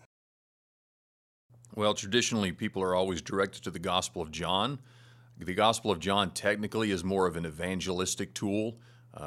Well, 1.77 1.95
traditionally, 1.95 2.53
people 2.53 2.83
are 2.83 2.95
always 2.95 3.21
directed 3.21 3.65
to 3.65 3.71
the 3.71 3.79
Gospel 3.79 4.23
of 4.23 4.31
John. 4.31 4.79
The 5.39 5.55
Gospel 5.55 5.91
of 5.91 5.99
John 5.99 6.31
technically 6.31 6.93
is 6.93 7.03
more 7.03 7.27
of 7.27 7.37
an 7.37 7.45
evangelistic 7.45 8.33
tool 8.33 8.79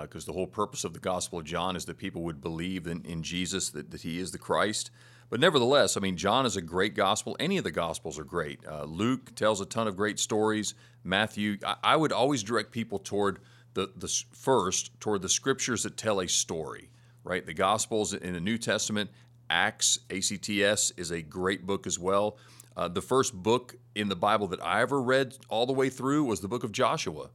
because 0.01 0.25
uh, 0.25 0.31
the 0.31 0.33
whole 0.33 0.47
purpose 0.47 0.83
of 0.83 0.93
the 0.93 0.99
Gospel 0.99 1.39
of 1.39 1.45
John 1.45 1.75
is 1.75 1.85
that 1.85 1.97
people 1.97 2.23
would 2.23 2.41
believe 2.41 2.87
in, 2.87 3.03
in 3.05 3.23
Jesus, 3.23 3.69
that, 3.69 3.91
that 3.91 4.01
he 4.01 4.19
is 4.19 4.31
the 4.31 4.37
Christ. 4.37 4.91
But 5.29 5.39
nevertheless, 5.39 5.97
I 5.97 5.99
mean, 5.99 6.15
John 6.15 6.45
is 6.45 6.55
a 6.55 6.61
great 6.61 6.95
gospel. 6.95 7.35
Any 7.39 7.57
of 7.57 7.63
the 7.63 7.71
gospels 7.71 8.17
are 8.17 8.23
great. 8.23 8.59
Uh, 8.65 8.83
Luke 8.83 9.35
tells 9.35 9.59
a 9.59 9.65
ton 9.65 9.87
of 9.87 9.97
great 9.97 10.19
stories. 10.19 10.73
Matthew, 11.03 11.57
I, 11.65 11.75
I, 11.83 11.95
would 11.95 12.13
always 12.13 12.43
direct 12.43 12.71
people 12.71 12.97
toward 12.99 13.39
the, 13.73 13.91
the 13.95 14.07
first, 14.31 14.97
toward 14.99 15.21
the 15.21 15.29
scriptures 15.29 15.83
that 15.83 15.97
tell 15.97 16.21
a 16.21 16.27
story, 16.27 16.89
right? 17.23 17.45
The 17.45 17.53
gospels 17.53 18.13
in 18.13 18.33
the 18.33 18.39
New 18.39 18.57
Testament, 18.57 19.09
Acts, 19.49 19.99
ACTS, 20.09 20.91
is 20.95 21.11
a 21.11 21.21
great 21.21 21.65
book 21.65 21.87
as 21.87 21.99
well. 21.99 22.37
Uh, 22.77 22.87
the 22.87 23.01
first 23.01 23.33
book 23.33 23.75
in 23.95 24.07
the 24.07 24.15
Bible 24.15 24.47
that 24.47 24.63
I 24.63 24.81
ever 24.81 25.01
read 25.01 25.37
all 25.49 25.65
the 25.65 25.73
way 25.73 25.89
through 25.89 26.23
was 26.23 26.39
the 26.39 26.47
book 26.47 26.63
of 26.63 26.71
Joshua. 26.71 27.29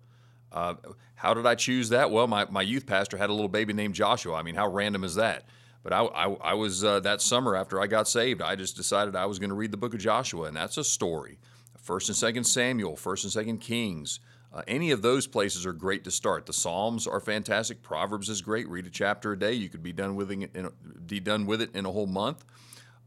Uh, 0.52 0.74
how 1.14 1.34
did 1.34 1.46
I 1.46 1.54
choose 1.54 1.88
that? 1.88 2.10
Well, 2.10 2.26
my, 2.26 2.44
my 2.50 2.62
youth 2.62 2.86
pastor 2.86 3.16
had 3.16 3.30
a 3.30 3.32
little 3.32 3.48
baby 3.48 3.72
named 3.72 3.94
Joshua. 3.94 4.34
I 4.34 4.42
mean, 4.42 4.54
how 4.54 4.68
random 4.68 5.04
is 5.04 5.14
that? 5.14 5.44
But 5.82 5.92
I, 5.92 6.02
I, 6.02 6.32
I 6.34 6.54
was 6.54 6.84
uh, 6.84 7.00
that 7.00 7.20
summer 7.20 7.56
after 7.56 7.80
I 7.80 7.86
got 7.86 8.06
saved, 8.06 8.40
I 8.40 8.54
just 8.54 8.76
decided 8.76 9.16
I 9.16 9.26
was 9.26 9.38
going 9.38 9.50
to 9.50 9.56
read 9.56 9.72
the 9.72 9.76
book 9.76 9.94
of 9.94 10.00
Joshua, 10.00 10.46
and 10.46 10.56
that's 10.56 10.76
a 10.76 10.84
story. 10.84 11.38
First 11.78 12.08
and 12.08 12.16
Second 12.16 12.44
Samuel, 12.44 12.96
First 12.96 13.24
and 13.24 13.32
Second 13.32 13.58
Kings. 13.58 14.20
Uh, 14.52 14.62
any 14.68 14.90
of 14.90 15.00
those 15.00 15.26
places 15.26 15.64
are 15.64 15.72
great 15.72 16.04
to 16.04 16.10
start. 16.10 16.46
The 16.46 16.52
Psalms 16.52 17.06
are 17.06 17.20
fantastic. 17.20 17.82
Proverbs 17.82 18.28
is 18.28 18.42
great. 18.42 18.68
Read 18.68 18.86
a 18.86 18.90
chapter 18.90 19.32
a 19.32 19.38
day. 19.38 19.54
You 19.54 19.68
could 19.68 19.82
be 19.82 19.92
done 19.92 20.14
with 20.14 20.30
it 20.30 20.50
in, 20.54 20.70
be 21.06 21.20
done 21.20 21.46
with 21.46 21.62
it 21.62 21.74
in 21.74 21.86
a 21.86 21.90
whole 21.90 22.06
month. 22.06 22.44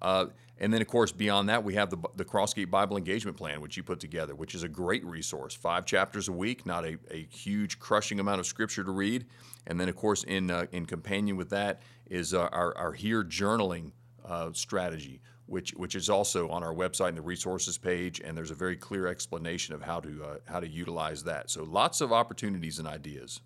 Uh, 0.01 0.27
and 0.57 0.73
then, 0.73 0.81
of 0.81 0.87
course, 0.87 1.11
beyond 1.11 1.49
that, 1.49 1.63
we 1.63 1.73
have 1.73 1.89
the, 1.89 1.97
the 2.15 2.23
Crossgate 2.23 2.69
Bible 2.69 2.95
Engagement 2.95 3.35
Plan, 3.35 3.59
which 3.59 3.75
you 3.75 3.83
put 3.83 3.99
together, 3.99 4.35
which 4.35 4.55
is 4.55 4.63
a 4.63 4.69
great 4.69 5.03
resource. 5.05 5.53
Five 5.53 5.85
chapters 5.85 6.29
a 6.29 6.31
week, 6.31 6.65
not 6.65 6.85
a, 6.85 6.97
a 7.11 7.27
huge, 7.29 7.77
crushing 7.79 8.19
amount 8.19 8.39
of 8.39 8.45
scripture 8.45 8.83
to 8.83 8.91
read. 8.91 9.25
And 9.67 9.79
then, 9.79 9.89
of 9.89 9.95
course, 9.95 10.23
in, 10.23 10.49
uh, 10.49 10.67
in 10.71 10.85
companion 10.85 11.35
with 11.35 11.49
that 11.49 11.81
is 12.05 12.33
uh, 12.33 12.47
our, 12.53 12.77
our 12.77 12.93
Hear 12.93 13.23
journaling 13.23 13.91
uh, 14.23 14.51
strategy, 14.53 15.21
which, 15.45 15.71
which 15.71 15.93
is 15.93 16.09
also 16.09 16.47
on 16.49 16.63
our 16.63 16.73
website 16.73 17.09
in 17.09 17.15
the 17.15 17.21
resources 17.21 17.77
page. 17.77 18.21
And 18.23 18.37
there's 18.37 18.51
a 18.51 18.55
very 18.55 18.77
clear 18.77 19.07
explanation 19.07 19.75
of 19.75 19.81
how 19.81 19.99
to, 19.99 20.23
uh, 20.23 20.35
how 20.45 20.61
to 20.61 20.67
utilize 20.67 21.23
that. 21.25 21.49
So, 21.49 21.63
lots 21.63 21.99
of 21.99 22.13
opportunities 22.13 22.79
and 22.79 22.87
ideas. 22.87 23.41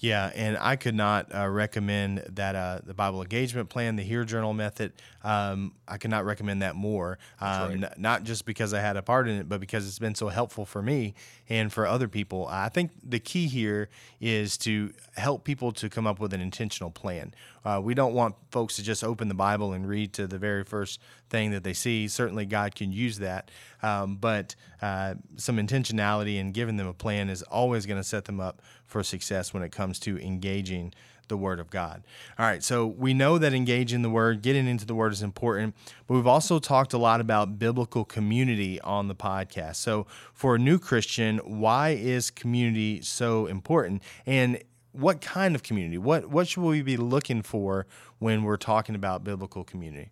Yeah, 0.00 0.32
and 0.34 0.56
I 0.58 0.76
could 0.76 0.94
not 0.94 1.34
uh, 1.34 1.46
recommend 1.46 2.24
that 2.30 2.56
uh, 2.56 2.80
the 2.82 2.94
Bible 2.94 3.20
engagement 3.20 3.68
plan, 3.68 3.96
the 3.96 4.02
Hear 4.02 4.24
Journal 4.24 4.54
method. 4.54 4.94
Um, 5.22 5.74
I 5.86 5.98
could 5.98 6.10
not 6.10 6.24
recommend 6.24 6.62
that 6.62 6.74
more. 6.74 7.18
Um, 7.38 7.50
right. 7.50 7.84
n- 7.84 7.94
not 7.98 8.24
just 8.24 8.46
because 8.46 8.72
I 8.72 8.80
had 8.80 8.96
a 8.96 9.02
part 9.02 9.28
in 9.28 9.36
it, 9.36 9.48
but 9.48 9.60
because 9.60 9.86
it's 9.86 9.98
been 9.98 10.14
so 10.14 10.28
helpful 10.28 10.64
for 10.64 10.80
me 10.80 11.14
and 11.50 11.70
for 11.70 11.86
other 11.86 12.08
people. 12.08 12.46
I 12.48 12.70
think 12.70 12.92
the 13.04 13.20
key 13.20 13.46
here 13.46 13.90
is 14.20 14.56
to 14.58 14.94
help 15.16 15.44
people 15.44 15.70
to 15.72 15.90
come 15.90 16.06
up 16.06 16.18
with 16.18 16.32
an 16.32 16.40
intentional 16.40 16.90
plan. 16.90 17.34
Uh, 17.64 17.80
we 17.82 17.94
don't 17.94 18.14
want 18.14 18.34
folks 18.50 18.76
to 18.76 18.82
just 18.82 19.04
open 19.04 19.28
the 19.28 19.34
Bible 19.34 19.72
and 19.72 19.86
read 19.86 20.12
to 20.14 20.26
the 20.26 20.38
very 20.38 20.64
first 20.64 21.00
thing 21.28 21.50
that 21.50 21.64
they 21.64 21.72
see. 21.72 22.08
Certainly, 22.08 22.46
God 22.46 22.74
can 22.74 22.92
use 22.92 23.18
that, 23.18 23.50
um, 23.82 24.16
but 24.16 24.54
uh, 24.82 25.14
some 25.36 25.56
intentionality 25.56 26.40
and 26.40 26.54
giving 26.54 26.76
them 26.76 26.86
a 26.86 26.94
plan 26.94 27.28
is 27.28 27.42
always 27.42 27.86
going 27.86 28.00
to 28.00 28.04
set 28.04 28.24
them 28.24 28.40
up 28.40 28.62
for 28.86 29.02
success 29.02 29.52
when 29.52 29.62
it 29.62 29.72
comes 29.72 29.98
to 30.00 30.18
engaging 30.18 30.92
the 31.30 31.36
Word 31.36 31.60
of 31.60 31.70
God. 31.70 32.02
All 32.38 32.44
right, 32.44 32.62
so 32.62 32.86
we 32.86 33.14
know 33.14 33.38
that 33.38 33.54
engaging 33.54 34.02
the 34.02 34.10
Word, 34.10 34.42
getting 34.42 34.66
into 34.66 34.84
the 34.84 34.94
Word 34.94 35.12
is 35.12 35.22
important, 35.22 35.74
but 36.06 36.14
we've 36.14 36.26
also 36.26 36.58
talked 36.58 36.92
a 36.92 36.98
lot 36.98 37.22
about 37.22 37.58
biblical 37.58 38.04
community 38.04 38.78
on 38.82 39.08
the 39.08 39.14
podcast. 39.14 39.76
So, 39.76 40.06
for 40.34 40.56
a 40.56 40.58
new 40.58 40.78
Christian, 40.78 41.38
why 41.38 41.90
is 41.90 42.30
community 42.30 43.00
so 43.00 43.46
important? 43.46 44.02
And 44.26 44.62
what 44.92 45.20
kind 45.20 45.54
of 45.54 45.62
community? 45.62 45.98
What 45.98 46.30
what 46.30 46.48
should 46.48 46.62
we 46.62 46.82
be 46.82 46.96
looking 46.96 47.42
for 47.42 47.86
when 48.18 48.42
we're 48.42 48.56
talking 48.56 48.94
about 48.94 49.24
biblical 49.24 49.64
community? 49.64 50.10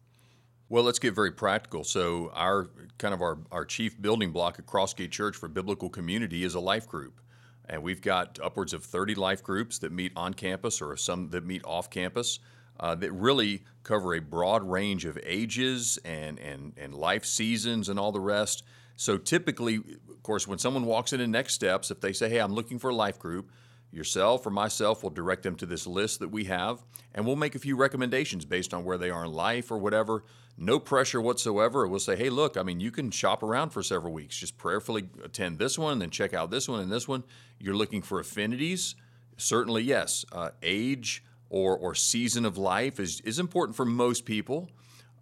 Well, 0.71 0.85
let's 0.85 0.99
get 0.99 1.15
very 1.15 1.33
practical. 1.33 1.83
So, 1.83 2.31
our 2.35 2.69
kind 2.99 3.15
of 3.15 3.23
our, 3.23 3.39
our 3.51 3.65
chief 3.65 4.01
building 4.01 4.33
block 4.33 4.59
at 4.59 4.67
Crossgate 4.67 5.11
Church 5.11 5.35
for 5.35 5.49
biblical 5.49 5.89
community 5.89 6.45
is 6.45 6.55
a 6.55 6.61
life 6.61 6.87
group. 6.87 7.21
And 7.65 7.83
we've 7.83 8.01
got 8.03 8.39
upwards 8.43 8.73
of 8.73 8.85
30 8.85 9.15
life 9.15 9.43
groups 9.43 9.79
that 9.79 9.93
meet 9.93 10.13
on 10.15 10.35
campus 10.35 10.81
or 10.81 10.97
some 10.97 11.31
that 11.31 11.45
meet 11.45 11.63
off 11.65 11.91
campus 11.91 12.39
uh, 12.81 12.95
that 12.97 13.13
really 13.13 13.65
cover 13.83 14.15
a 14.15 14.21
broad 14.21 14.63
range 14.63 15.05
of 15.05 15.19
ages 15.23 15.99
and, 16.05 16.39
and, 16.39 16.73
and 16.77 16.95
life 16.95 17.25
seasons 17.25 17.89
and 17.89 17.99
all 17.99 18.13
the 18.13 18.21
rest. 18.21 18.63
So 18.97 19.17
typically, 19.17 19.77
of 19.77 20.23
course, 20.23 20.47
when 20.47 20.59
someone 20.59 20.85
walks 20.85 21.13
into 21.13 21.27
Next 21.27 21.55
Steps, 21.55 21.91
if 21.91 22.01
they 22.01 22.13
say, 22.13 22.29
hey, 22.29 22.39
I'm 22.39 22.53
looking 22.53 22.79
for 22.79 22.91
a 22.91 22.95
life 22.95 23.19
group, 23.19 23.51
yourself 23.91 24.47
or 24.47 24.51
myself 24.51 25.03
will 25.03 25.11
direct 25.11 25.43
them 25.43 25.57
to 25.57 25.67
this 25.67 25.87
list 25.87 26.21
that 26.21 26.29
we 26.29 26.45
have, 26.45 26.85
and 27.15 27.27
we'll 27.27 27.37
make 27.37 27.55
a 27.55 27.59
few 27.59 27.77
recommendations 27.77 28.45
based 28.45 28.75
on 28.75 28.85
where 28.85 28.99
they 28.99 29.11
are 29.11 29.25
in 29.25 29.33
life 29.33 29.71
or 29.71 29.79
whatever. 29.79 30.25
No 30.57 30.79
pressure 30.79 31.21
whatsoever. 31.21 31.87
We'll 31.87 32.01
say, 32.01 32.17
hey, 32.17 32.31
look, 32.31 32.57
I 32.57 32.63
mean, 32.63 32.81
you 32.81 32.91
can 32.91 33.11
shop 33.11 33.43
around 33.43 33.71
for 33.71 33.83
several 33.83 34.13
weeks. 34.13 34.37
Just 34.37 34.59
prayerfully 34.59 35.09
attend 35.25 35.59
this 35.59 35.79
one, 35.79 35.95
and 35.95 36.03
then 36.03 36.11
check 36.11 36.35
out 36.35 36.51
this 36.51 36.69
one 36.69 36.81
and 36.81 36.91
this 36.91 37.07
one. 37.07 37.25
You're 37.59 37.77
looking 37.77 38.03
for 38.03 38.21
affinities? 38.21 38.95
Certainly, 39.37 39.83
yes. 39.83 40.25
Uh, 40.33 40.51
age 40.63 41.23
or, 41.49 41.77
or 41.77 41.95
season 41.95 42.45
of 42.45 42.59
life 42.59 43.01
is, 43.01 43.21
is 43.23 43.39
important 43.39 43.77
for 43.77 43.85
most 43.85 44.25
people. 44.25 44.69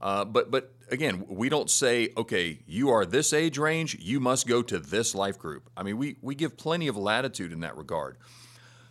Uh, 0.01 0.25
but 0.25 0.51
but 0.51 0.75
again, 0.91 1.25
we 1.29 1.49
don't 1.49 1.71
say, 1.71 2.13
okay, 2.17 2.61
you 2.67 2.91
are 2.91 3.07
this 3.07 3.33
age 3.33 3.59
range, 3.59 3.97
you 4.01 4.21
must 4.21 4.47
go 4.47 4.63
to 4.63 4.79
this 4.79 5.15
life 5.15 5.39
group. 5.39 5.71
I 5.77 5.83
mean, 5.83 5.97
we, 5.97 6.17
we 6.21 6.35
give 6.35 6.57
plenty 6.57 6.89
of 6.89 6.97
latitude 6.97 7.53
in 7.53 7.61
that 7.61 7.77
regard. 7.77 8.19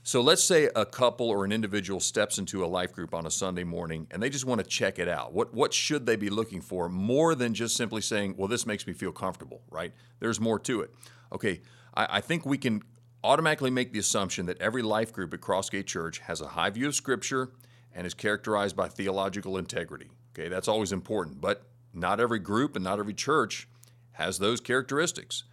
So 0.07 0.21
let's 0.21 0.43
say 0.43 0.69
a 0.75 0.85
couple 0.85 1.31
or 1.31 1.45
an 1.45 1.51
individual 1.51 1.99
steps 1.99 2.37
into 2.37 2.63
a 2.63 2.67
life 2.67 2.93
group 2.93 3.15
on 3.15 3.25
a 3.25 3.31
Sunday 3.31 3.63
morning 3.63 4.05
and 4.11 4.21
they 4.21 4.29
just 4.29 4.45
want 4.45 4.61
to 4.61 4.67
check 4.67 4.99
it 4.99 5.07
out. 5.07 5.33
What, 5.33 5.51
what 5.51 5.73
should 5.73 6.05
they 6.05 6.15
be 6.15 6.29
looking 6.29 6.61
for 6.61 6.87
more 6.87 7.33
than 7.33 7.55
just 7.55 7.75
simply 7.75 8.01
saying, 8.01 8.35
well, 8.37 8.47
this 8.47 8.67
makes 8.67 8.85
me 8.85 8.93
feel 8.93 9.11
comfortable, 9.11 9.63
right? 9.71 9.93
There's 10.19 10.39
more 10.39 10.59
to 10.59 10.81
it. 10.81 10.93
Okay, 11.31 11.61
I, 11.95 12.17
I 12.17 12.21
think 12.21 12.45
we 12.45 12.59
can 12.59 12.83
automatically 13.23 13.71
make 13.71 13.93
the 13.93 13.97
assumption 13.97 14.45
that 14.45 14.61
every 14.61 14.83
life 14.83 15.11
group 15.11 15.33
at 15.33 15.41
Crossgate 15.41 15.87
Church 15.87 16.19
has 16.19 16.39
a 16.39 16.49
high 16.49 16.69
view 16.69 16.87
of 16.87 16.93
Scripture 16.93 17.53
and 17.91 18.05
is 18.05 18.13
characterized 18.13 18.75
by 18.75 18.87
theological 18.87 19.57
integrity. 19.57 20.11
Okay, 20.37 20.49
that's 20.49 20.67
always 20.67 20.91
important, 20.91 21.41
but 21.41 21.63
not 21.95 22.19
every 22.19 22.37
group 22.37 22.75
and 22.75 22.83
not 22.83 22.99
every 22.99 23.15
church 23.15 23.67
has 24.11 24.37
those 24.37 24.61
characteristics. 24.61 25.45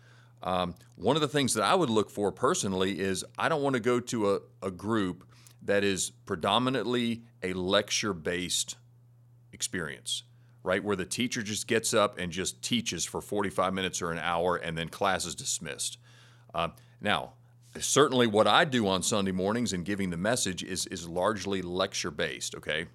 Um, 0.42 0.74
one 0.96 1.16
of 1.16 1.22
the 1.22 1.28
things 1.28 1.54
that 1.54 1.62
I 1.62 1.74
would 1.74 1.90
look 1.90 2.10
for 2.10 2.32
personally 2.32 2.98
is 2.98 3.24
I 3.38 3.48
don't 3.48 3.62
want 3.62 3.74
to 3.74 3.80
go 3.80 4.00
to 4.00 4.34
a, 4.34 4.40
a 4.62 4.70
group 4.70 5.24
that 5.62 5.84
is 5.84 6.10
predominantly 6.26 7.22
a 7.42 7.52
lecture 7.52 8.12
based 8.12 8.76
experience, 9.52 10.24
right? 10.62 10.82
Where 10.82 10.96
the 10.96 11.04
teacher 11.04 11.42
just 11.42 11.66
gets 11.66 11.94
up 11.94 12.18
and 12.18 12.32
just 12.32 12.62
teaches 12.62 13.04
for 13.04 13.20
45 13.20 13.72
minutes 13.72 14.02
or 14.02 14.10
an 14.10 14.18
hour 14.18 14.56
and 14.56 14.76
then 14.76 14.88
class 14.88 15.24
is 15.24 15.34
dismissed. 15.34 15.98
Uh, 16.52 16.68
now, 17.00 17.34
certainly 17.78 18.26
what 18.26 18.46
I 18.46 18.64
do 18.64 18.86
on 18.88 19.02
Sunday 19.02 19.32
mornings 19.32 19.72
and 19.72 19.84
giving 19.84 20.10
the 20.10 20.16
message 20.16 20.62
is, 20.62 20.86
is 20.86 21.08
largely 21.08 21.62
lecture 21.62 22.10
based, 22.10 22.54
okay? 22.56 22.86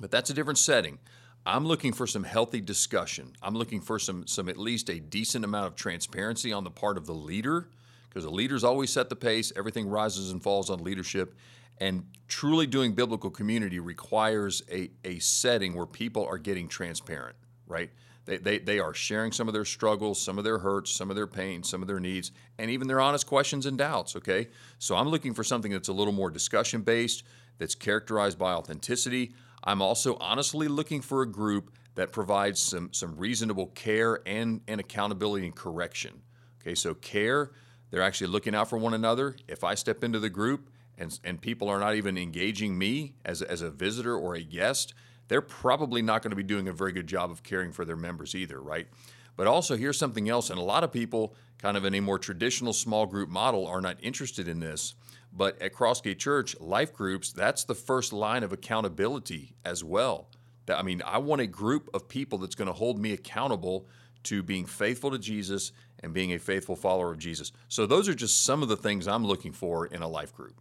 But 0.00 0.10
that's 0.10 0.30
a 0.30 0.34
different 0.34 0.58
setting. 0.58 0.98
I'm 1.46 1.66
looking 1.66 1.92
for 1.92 2.06
some 2.06 2.24
healthy 2.24 2.60
discussion. 2.60 3.32
I'm 3.42 3.54
looking 3.54 3.80
for 3.80 3.98
some 3.98 4.26
some 4.26 4.48
at 4.48 4.56
least 4.56 4.90
a 4.90 5.00
decent 5.00 5.44
amount 5.44 5.66
of 5.66 5.74
transparency 5.74 6.52
on 6.52 6.64
the 6.64 6.70
part 6.70 6.98
of 6.98 7.06
the 7.06 7.14
leader 7.14 7.68
because 8.08 8.24
the 8.24 8.30
leaders 8.30 8.64
always 8.64 8.90
set 8.90 9.08
the 9.08 9.16
pace. 9.16 9.52
Everything 9.56 9.88
rises 9.88 10.30
and 10.30 10.42
falls 10.42 10.68
on 10.68 10.82
leadership. 10.82 11.34
And 11.78 12.04
truly 12.28 12.66
doing 12.66 12.92
biblical 12.92 13.30
community 13.30 13.78
requires 13.78 14.62
a, 14.70 14.90
a 15.04 15.18
setting 15.20 15.74
where 15.74 15.86
people 15.86 16.26
are 16.26 16.36
getting 16.36 16.68
transparent, 16.68 17.36
right? 17.66 17.90
They, 18.26 18.36
they, 18.36 18.58
they 18.58 18.78
are 18.78 18.92
sharing 18.92 19.32
some 19.32 19.48
of 19.48 19.54
their 19.54 19.64
struggles, 19.64 20.20
some 20.20 20.36
of 20.36 20.44
their 20.44 20.58
hurts, 20.58 20.92
some 20.92 21.08
of 21.08 21.16
their 21.16 21.26
pain, 21.26 21.62
some 21.62 21.80
of 21.80 21.88
their 21.88 22.00
needs, 22.00 22.32
and 22.58 22.70
even 22.70 22.86
their 22.86 23.00
honest 23.00 23.26
questions 23.26 23.64
and 23.64 23.78
doubts, 23.78 24.14
okay? 24.14 24.48
So 24.78 24.94
I'm 24.94 25.08
looking 25.08 25.32
for 25.32 25.42
something 25.42 25.72
that's 25.72 25.88
a 25.88 25.92
little 25.92 26.12
more 26.12 26.30
discussion 26.30 26.82
based, 26.82 27.22
that's 27.58 27.74
characterized 27.74 28.38
by 28.38 28.52
authenticity. 28.52 29.32
I'm 29.62 29.82
also 29.82 30.16
honestly 30.20 30.68
looking 30.68 31.00
for 31.00 31.22
a 31.22 31.26
group 31.26 31.72
that 31.94 32.12
provides 32.12 32.60
some, 32.60 32.92
some 32.92 33.16
reasonable 33.16 33.66
care 33.68 34.20
and, 34.26 34.60
and 34.68 34.80
accountability 34.80 35.46
and 35.46 35.54
correction. 35.54 36.22
Okay, 36.60 36.74
so 36.74 36.94
care, 36.94 37.52
they're 37.90 38.02
actually 38.02 38.28
looking 38.28 38.54
out 38.54 38.70
for 38.70 38.78
one 38.78 38.94
another. 38.94 39.36
If 39.48 39.64
I 39.64 39.74
step 39.74 40.04
into 40.04 40.18
the 40.18 40.30
group 40.30 40.70
and, 40.96 41.18
and 41.24 41.40
people 41.40 41.68
are 41.68 41.78
not 41.78 41.96
even 41.96 42.16
engaging 42.16 42.78
me 42.78 43.14
as, 43.24 43.42
as 43.42 43.62
a 43.62 43.70
visitor 43.70 44.16
or 44.16 44.34
a 44.34 44.42
guest, 44.42 44.94
they're 45.28 45.40
probably 45.40 46.02
not 46.02 46.22
going 46.22 46.30
to 46.30 46.36
be 46.36 46.42
doing 46.42 46.68
a 46.68 46.72
very 46.72 46.92
good 46.92 47.06
job 47.06 47.30
of 47.30 47.42
caring 47.42 47.72
for 47.72 47.84
their 47.84 47.96
members 47.96 48.34
either, 48.34 48.60
right? 48.60 48.88
But 49.36 49.46
also, 49.46 49.76
here's 49.76 49.98
something 49.98 50.28
else, 50.28 50.50
and 50.50 50.58
a 50.58 50.62
lot 50.62 50.84
of 50.84 50.92
people, 50.92 51.34
kind 51.58 51.76
of 51.76 51.84
in 51.84 51.94
a 51.94 52.00
more 52.00 52.18
traditional 52.18 52.72
small 52.72 53.06
group 53.06 53.28
model, 53.28 53.66
are 53.66 53.80
not 53.80 53.96
interested 54.02 54.48
in 54.48 54.60
this. 54.60 54.94
But 55.32 55.60
at 55.62 55.72
Crossgate 55.72 56.18
Church, 56.18 56.58
life 56.60 56.92
groups, 56.92 57.32
that's 57.32 57.64
the 57.64 57.74
first 57.74 58.12
line 58.12 58.42
of 58.42 58.52
accountability 58.52 59.54
as 59.64 59.84
well. 59.84 60.28
I 60.68 60.82
mean, 60.82 61.02
I 61.04 61.18
want 61.18 61.40
a 61.40 61.46
group 61.46 61.88
of 61.94 62.08
people 62.08 62.38
that's 62.38 62.54
going 62.54 62.68
to 62.68 62.72
hold 62.72 62.98
me 62.98 63.12
accountable 63.12 63.86
to 64.24 64.42
being 64.42 64.66
faithful 64.66 65.10
to 65.10 65.18
Jesus 65.18 65.72
and 66.00 66.12
being 66.12 66.32
a 66.32 66.38
faithful 66.38 66.76
follower 66.76 67.10
of 67.10 67.18
Jesus. 67.18 67.52
So, 67.68 67.86
those 67.86 68.08
are 68.08 68.14
just 68.14 68.44
some 68.44 68.62
of 68.62 68.68
the 68.68 68.76
things 68.76 69.08
I'm 69.08 69.24
looking 69.24 69.52
for 69.52 69.86
in 69.86 70.02
a 70.02 70.08
life 70.08 70.34
group. 70.34 70.60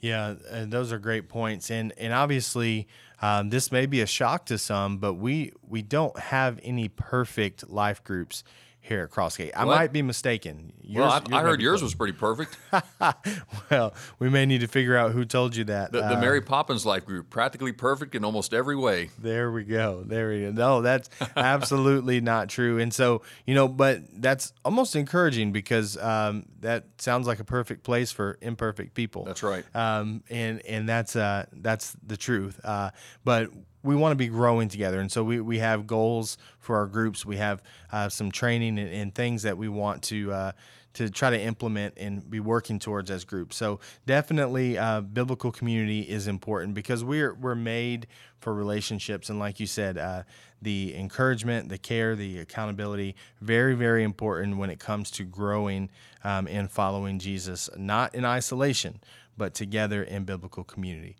Yeah, 0.00 0.34
those 0.50 0.92
are 0.92 0.98
great 0.98 1.28
points, 1.28 1.70
and 1.70 1.92
and 1.96 2.12
obviously 2.12 2.86
um, 3.22 3.48
this 3.50 3.72
may 3.72 3.86
be 3.86 4.00
a 4.02 4.06
shock 4.06 4.46
to 4.46 4.58
some, 4.58 4.98
but 4.98 5.14
we 5.14 5.52
we 5.66 5.82
don't 5.82 6.18
have 6.18 6.60
any 6.62 6.88
perfect 6.88 7.70
life 7.70 8.04
groups 8.04 8.44
here 8.86 9.02
at 9.02 9.10
Crossgate. 9.10 9.50
I 9.54 9.64
what? 9.64 9.74
might 9.76 9.92
be 9.92 10.00
mistaken. 10.00 10.72
Yours, 10.80 11.10
well, 11.10 11.22
I, 11.32 11.40
I 11.40 11.42
heard 11.42 11.60
yours 11.60 11.82
was 11.82 11.94
pretty 11.94 12.12
perfect. 12.12 12.56
well, 13.70 13.94
we 14.18 14.30
may 14.30 14.46
need 14.46 14.60
to 14.60 14.68
figure 14.68 14.96
out 14.96 15.10
who 15.10 15.24
told 15.24 15.56
you 15.56 15.64
that. 15.64 15.90
The, 15.90 16.00
the 16.00 16.16
uh, 16.16 16.20
Mary 16.20 16.40
Poppins 16.40 16.86
Life 16.86 17.04
Group, 17.04 17.28
practically 17.28 17.72
perfect 17.72 18.14
in 18.14 18.24
almost 18.24 18.54
every 18.54 18.76
way. 18.76 19.10
There 19.18 19.50
we 19.50 19.64
go. 19.64 20.04
There 20.04 20.28
we 20.28 20.42
go. 20.42 20.52
No, 20.52 20.82
that's 20.82 21.10
absolutely 21.36 22.20
not 22.20 22.48
true. 22.48 22.78
And 22.78 22.94
so, 22.94 23.22
you 23.44 23.54
know, 23.54 23.66
but 23.66 24.02
that's 24.12 24.52
almost 24.64 24.94
encouraging 24.94 25.50
because 25.50 25.96
um, 25.98 26.46
that 26.60 26.84
sounds 26.98 27.26
like 27.26 27.40
a 27.40 27.44
perfect 27.44 27.82
place 27.82 28.12
for 28.12 28.38
imperfect 28.40 28.94
people. 28.94 29.24
That's 29.24 29.42
right. 29.42 29.64
Um, 29.74 30.22
and 30.30 30.64
and 30.64 30.88
that's 30.88 31.16
uh, 31.16 31.46
that's 31.52 31.96
the 32.06 32.16
truth. 32.16 32.60
Uh, 32.62 32.90
but 33.24 33.50
we 33.86 33.94
want 33.94 34.12
to 34.12 34.16
be 34.16 34.28
growing 34.28 34.68
together. 34.68 35.00
And 35.00 35.10
so 35.10 35.22
we, 35.22 35.40
we 35.40 35.58
have 35.58 35.86
goals 35.86 36.36
for 36.58 36.76
our 36.76 36.86
groups. 36.86 37.24
We 37.24 37.36
have 37.36 37.62
uh, 37.92 38.08
some 38.08 38.30
training 38.30 38.78
and, 38.78 38.92
and, 38.92 39.14
things 39.14 39.44
that 39.44 39.56
we 39.56 39.68
want 39.68 40.02
to 40.04 40.32
uh, 40.32 40.52
to 40.94 41.10
try 41.10 41.28
to 41.28 41.38
implement 41.38 41.92
and 41.98 42.28
be 42.30 42.40
working 42.40 42.78
towards 42.78 43.10
as 43.10 43.24
groups. 43.24 43.56
So 43.56 43.80
definitely, 44.06 44.78
uh, 44.78 45.02
biblical 45.02 45.52
community 45.52 46.00
is 46.00 46.26
important 46.26 46.74
because 46.74 47.04
we're 47.04 47.34
we're 47.34 47.54
made 47.54 48.06
for 48.40 48.52
relationships, 48.52 49.28
and 49.30 49.38
like 49.38 49.60
you 49.60 49.66
said, 49.66 49.98
uh, 49.98 50.22
the 50.60 50.94
encouragement, 50.96 51.68
the 51.68 51.78
care, 51.78 52.16
the 52.16 52.38
accountability, 52.38 53.14
very 53.40 53.74
very 53.74 54.02
important 54.04 54.56
when 54.56 54.70
it 54.70 54.80
comes 54.80 55.10
to 55.12 55.24
growing 55.24 55.90
um, 56.24 56.48
and 56.48 56.70
following 56.70 57.18
Jesus, 57.18 57.68
not 57.76 58.14
in 58.14 58.24
isolation, 58.24 59.00
but 59.36 59.54
together 59.54 60.02
in 60.02 60.24
biblical 60.24 60.64
community. 60.64 61.16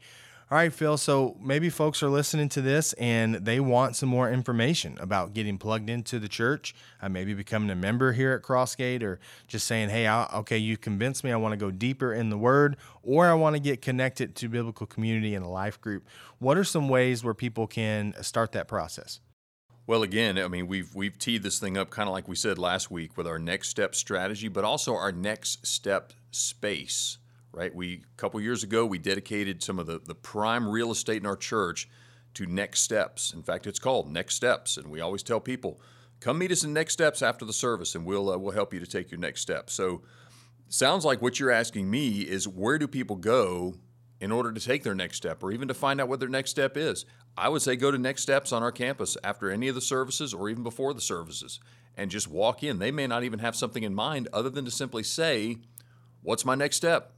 All 0.49 0.57
right, 0.57 0.73
Phil. 0.73 0.97
So 0.97 1.37
maybe 1.43 1.71
folks 1.71 2.05
are 2.05 2.09
listening 2.09 2.49
to 2.51 2.61
this 2.61 2.93
and 2.93 3.35
they 3.35 3.59
want 3.59 3.97
some 3.97 4.09
more 4.09 4.31
information 4.31 4.97
about 5.01 5.35
getting 5.35 5.59
plugged 5.59 5.91
into 5.91 6.21
the 6.21 6.29
church, 6.29 6.73
uh, 7.03 7.09
maybe 7.09 7.35
becoming 7.35 7.69
a 7.69 7.75
member 7.75 8.13
here 8.13 8.33
at 8.33 8.43
Crossgate, 8.43 9.03
or 9.03 9.19
just 9.49 9.67
saying, 9.67 9.89
hey, 9.89 10.07
I, 10.07 10.27
okay, 10.35 10.57
you 10.57 10.77
convinced 10.77 11.25
me. 11.25 11.33
I 11.33 11.37
want 11.37 11.55
to 11.55 11.57
go 11.57 11.73
deeper 11.73 12.13
in 12.13 12.31
the 12.31 12.39
Word, 12.39 12.77
or 13.03 13.27
I 13.27 13.35
want 13.35 13.57
to 13.57 13.61
get 13.61 13.83
connected 13.83 14.37
to 14.37 14.49
biblical 14.49 14.87
community 14.87 15.35
and 15.35 15.45
a 15.45 15.49
life 15.49 15.81
group. 15.81 16.07
What 16.39 16.57
are 16.57 16.65
some 16.65 16.89
ways 16.89 17.25
where 17.25 17.35
people 17.35 17.67
can 17.67 18.15
start 18.23 18.53
that 18.53 18.69
process? 18.69 19.19
Well, 19.89 20.05
again, 20.05 20.39
I 20.39 20.47
mean, 20.47 20.69
we've 20.69 20.95
we've 20.95 21.19
teed 21.19 21.43
this 21.43 21.59
thing 21.59 21.77
up 21.77 21.91
kind 21.91 22.09
of 22.09 22.13
like 22.13 22.29
we 22.29 22.37
said 22.37 22.57
last 22.57 22.89
week 22.89 23.17
with 23.17 23.27
our 23.27 23.41
next 23.41 23.69
step 23.69 23.97
strategy, 23.97 24.47
but 24.47 24.63
also 24.63 24.95
our 24.95 25.11
next 25.11 25.67
step 25.67 26.13
space 26.31 27.19
right? 27.57 27.75
We 27.75 28.03
a 28.05 28.17
couple 28.17 28.39
years 28.41 28.63
ago 28.63 28.85
we 28.85 28.99
dedicated 28.99 29.63
some 29.63 29.79
of 29.79 29.87
the, 29.87 29.99
the 29.99 30.15
prime 30.15 30.69
real 30.69 30.91
estate 30.93 31.23
in 31.23 31.27
our 31.27 31.37
church 31.37 31.89
to 32.35 32.45
next 32.45 32.81
steps. 32.83 33.33
In 33.33 33.43
fact, 33.43 33.67
it's 33.67 33.79
called 33.79 34.13
Next 34.13 34.35
Steps, 34.35 34.77
and 34.77 34.91
we 34.91 35.01
always 35.01 35.23
tell 35.23 35.41
people, 35.41 35.81
come 36.21 36.37
meet 36.37 36.53
us 36.53 36.65
in 36.65 36.75
Next 36.75 36.93
Steps 36.93 37.23
after 37.23 37.47
the 37.47 37.55
service, 37.55 37.95
and 37.95 38.05
we'll 38.05 38.31
uh, 38.31 38.37
we'll 38.37 38.53
help 38.53 38.75
you 38.75 38.81
to 38.81 38.87
take 38.87 39.11
your 39.11 39.19
next 39.19 39.41
step. 39.41 39.71
So, 39.71 40.03
sounds 40.69 41.07
like 41.07 41.23
what 41.23 41.41
you're 41.41 41.51
asking 41.51 41.91
me 41.91 42.21
is 42.21 42.47
where 42.47 42.79
do 42.79 42.87
people 42.87 43.17
go 43.17 43.77
in 44.21 44.33
order 44.33 44.53
to 44.53 44.61
take 44.61 44.83
their 44.83 44.95
next 44.95 45.17
step, 45.17 45.43
or 45.43 45.51
even 45.51 45.67
to 45.69 45.75
find 45.75 45.99
out 45.99 46.09
what 46.09 46.21
their 46.21 46.29
next 46.29 46.51
step 46.51 46.77
is? 46.77 47.07
I 47.39 47.49
would 47.49 47.63
say 47.63 47.75
go 47.75 47.91
to 47.91 47.99
Next 47.99 48.21
Steps 48.21 48.53
on 48.53 48.63
our 48.63 48.73
campus 48.73 49.17
after 49.25 49.51
any 49.51 49.69
of 49.69 49.75
the 49.75 49.81
services, 49.81 50.35
or 50.35 50.51
even 50.51 50.63
before 50.63 50.93
the 50.93 51.01
services, 51.01 51.59
and 51.97 52.11
just 52.11 52.29
walk 52.29 52.63
in. 52.63 52.79
They 52.79 52.91
may 52.91 53.07
not 53.07 53.25
even 53.25 53.39
have 53.39 53.57
something 53.57 53.83
in 53.83 53.95
mind 53.95 54.29
other 54.35 54.51
than 54.51 54.67
to 54.67 54.71
simply 54.71 55.05
say, 55.05 55.57
"What's 56.21 56.45
my 56.45 56.55
next 56.55 56.77
step?" 56.77 57.15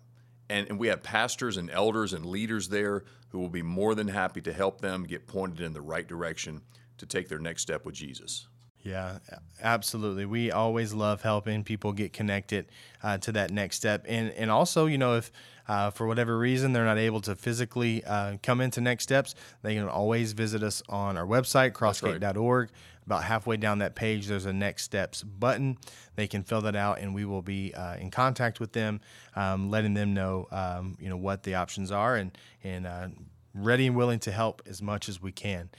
And, 0.50 0.68
and 0.68 0.78
we 0.78 0.88
have 0.88 1.02
pastors 1.02 1.56
and 1.56 1.70
elders 1.70 2.12
and 2.12 2.24
leaders 2.24 2.68
there 2.68 3.04
who 3.28 3.38
will 3.38 3.48
be 3.48 3.62
more 3.62 3.94
than 3.94 4.08
happy 4.08 4.40
to 4.42 4.52
help 4.52 4.80
them 4.80 5.04
get 5.04 5.26
pointed 5.26 5.60
in 5.60 5.72
the 5.72 5.80
right 5.80 6.06
direction 6.06 6.62
to 6.98 7.06
take 7.06 7.28
their 7.28 7.38
next 7.38 7.62
step 7.62 7.84
with 7.84 7.94
Jesus. 7.94 8.48
Yeah, 8.82 9.18
absolutely. 9.60 10.24
We 10.24 10.50
always 10.50 10.94
love 10.94 11.22
helping 11.22 11.64
people 11.64 11.92
get 11.92 12.12
connected 12.12 12.66
uh, 13.02 13.18
to 13.18 13.32
that 13.32 13.50
next 13.50 13.76
step, 13.76 14.04
and 14.08 14.30
and 14.32 14.50
also, 14.50 14.86
you 14.86 14.98
know, 14.98 15.16
if 15.16 15.32
uh, 15.68 15.90
for 15.90 16.06
whatever 16.06 16.38
reason 16.38 16.72
they're 16.72 16.84
not 16.84 16.98
able 16.98 17.20
to 17.22 17.36
physically 17.36 18.02
uh, 18.04 18.36
come 18.42 18.60
into 18.60 18.80
next 18.80 19.04
steps, 19.04 19.34
they 19.62 19.74
can 19.74 19.88
always 19.88 20.32
visit 20.32 20.62
us 20.62 20.82
on 20.88 21.16
our 21.16 21.26
website 21.26 21.72
crossgate.org. 21.72 22.70
About 23.04 23.24
halfway 23.24 23.56
down 23.56 23.78
that 23.78 23.94
page, 23.94 24.26
there's 24.26 24.44
a 24.44 24.52
next 24.52 24.84
steps 24.84 25.22
button. 25.22 25.78
They 26.16 26.26
can 26.26 26.42
fill 26.42 26.60
that 26.62 26.76
out, 26.76 27.00
and 27.00 27.14
we 27.14 27.24
will 27.24 27.42
be 27.42 27.74
uh, 27.74 27.96
in 27.96 28.10
contact 28.10 28.60
with 28.60 28.72
them, 28.72 29.00
um, 29.34 29.70
letting 29.70 29.94
them 29.94 30.12
know, 30.12 30.46
um, 30.50 30.96
you 31.00 31.08
know, 31.08 31.16
what 31.16 31.42
the 31.42 31.54
options 31.54 31.90
are, 31.90 32.16
and 32.16 32.36
and 32.62 32.86
uh, 32.86 33.08
ready 33.54 33.86
and 33.86 33.96
willing 33.96 34.18
to 34.20 34.32
help 34.32 34.62
as 34.66 34.82
much 34.82 35.08
as 35.08 35.22
we 35.22 35.32
can. 35.32 35.70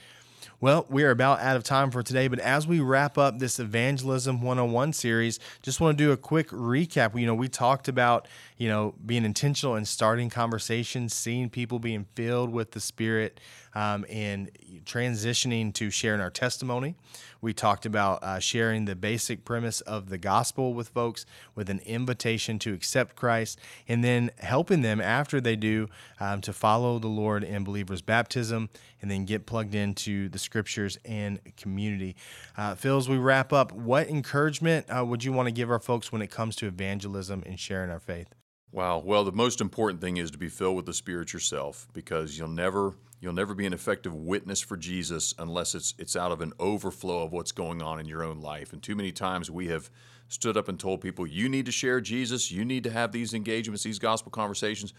Well, 0.62 0.84
we 0.90 1.04
are 1.04 1.10
about 1.10 1.40
out 1.40 1.56
of 1.56 1.64
time 1.64 1.90
for 1.90 2.02
today, 2.02 2.28
but 2.28 2.38
as 2.38 2.66
we 2.66 2.80
wrap 2.80 3.16
up 3.16 3.38
this 3.38 3.58
Evangelism 3.58 4.42
101 4.42 4.92
series, 4.92 5.40
just 5.62 5.80
want 5.80 5.96
to 5.96 6.04
do 6.04 6.12
a 6.12 6.18
quick 6.18 6.48
recap. 6.50 7.18
You 7.18 7.26
know, 7.26 7.34
we 7.34 7.48
talked 7.48 7.88
about, 7.88 8.28
you 8.60 8.68
know, 8.68 8.94
being 9.06 9.24
intentional 9.24 9.74
and 9.74 9.88
starting 9.88 10.28
conversations, 10.28 11.14
seeing 11.14 11.48
people 11.48 11.78
being 11.78 12.04
filled 12.14 12.50
with 12.50 12.72
the 12.72 12.80
Spirit, 12.80 13.40
um, 13.74 14.04
and 14.10 14.50
transitioning 14.84 15.72
to 15.72 15.88
sharing 15.88 16.20
our 16.20 16.28
testimony. 16.28 16.94
We 17.40 17.54
talked 17.54 17.86
about 17.86 18.22
uh, 18.22 18.38
sharing 18.38 18.84
the 18.84 18.94
basic 18.94 19.46
premise 19.46 19.80
of 19.80 20.10
the 20.10 20.18
gospel 20.18 20.74
with 20.74 20.90
folks 20.90 21.24
with 21.54 21.70
an 21.70 21.78
invitation 21.86 22.58
to 22.58 22.74
accept 22.74 23.16
Christ, 23.16 23.58
and 23.88 24.04
then 24.04 24.30
helping 24.40 24.82
them 24.82 25.00
after 25.00 25.40
they 25.40 25.56
do 25.56 25.88
um, 26.20 26.42
to 26.42 26.52
follow 26.52 26.98
the 26.98 27.08
Lord 27.08 27.42
in 27.42 27.64
believers' 27.64 28.02
baptism, 28.02 28.68
and 29.00 29.10
then 29.10 29.24
get 29.24 29.46
plugged 29.46 29.74
into 29.74 30.28
the 30.28 30.38
scriptures 30.38 30.98
and 31.06 31.40
community. 31.56 32.14
Uh, 32.58 32.74
Phil, 32.74 32.98
as 32.98 33.08
we 33.08 33.16
wrap 33.16 33.54
up, 33.54 33.72
what 33.72 34.06
encouragement 34.08 34.84
uh, 34.90 35.02
would 35.02 35.24
you 35.24 35.32
want 35.32 35.46
to 35.46 35.52
give 35.52 35.70
our 35.70 35.80
folks 35.80 36.12
when 36.12 36.20
it 36.20 36.30
comes 36.30 36.56
to 36.56 36.66
evangelism 36.66 37.42
and 37.46 37.58
sharing 37.58 37.88
our 37.88 37.98
faith? 37.98 38.34
Wow. 38.72 39.02
Well, 39.04 39.24
the 39.24 39.32
most 39.32 39.60
important 39.60 40.00
thing 40.00 40.16
is 40.16 40.30
to 40.30 40.38
be 40.38 40.48
filled 40.48 40.76
with 40.76 40.86
the 40.86 40.94
Spirit 40.94 41.32
yourself, 41.32 41.88
because 41.92 42.38
you'll 42.38 42.48
never 42.48 42.94
you'll 43.20 43.34
never 43.34 43.52
be 43.52 43.66
an 43.66 43.74
effective 43.74 44.14
witness 44.14 44.60
for 44.60 44.76
Jesus 44.76 45.34
unless 45.38 45.74
it's 45.74 45.94
it's 45.98 46.14
out 46.14 46.32
of 46.32 46.40
an 46.40 46.52
overflow 46.58 47.24
of 47.24 47.32
what's 47.32 47.52
going 47.52 47.82
on 47.82 47.98
in 47.98 48.06
your 48.06 48.22
own 48.22 48.40
life. 48.40 48.72
And 48.72 48.82
too 48.82 48.94
many 48.94 49.12
times 49.12 49.50
we 49.50 49.68
have 49.68 49.90
stood 50.28 50.56
up 50.56 50.68
and 50.68 50.78
told 50.78 51.00
people, 51.00 51.26
"You 51.26 51.48
need 51.48 51.66
to 51.66 51.72
share 51.72 52.00
Jesus. 52.00 52.52
You 52.52 52.64
need 52.64 52.84
to 52.84 52.90
have 52.90 53.10
these 53.10 53.34
engagements, 53.34 53.82
these 53.82 53.98
gospel 53.98 54.30
conversations." 54.30 54.94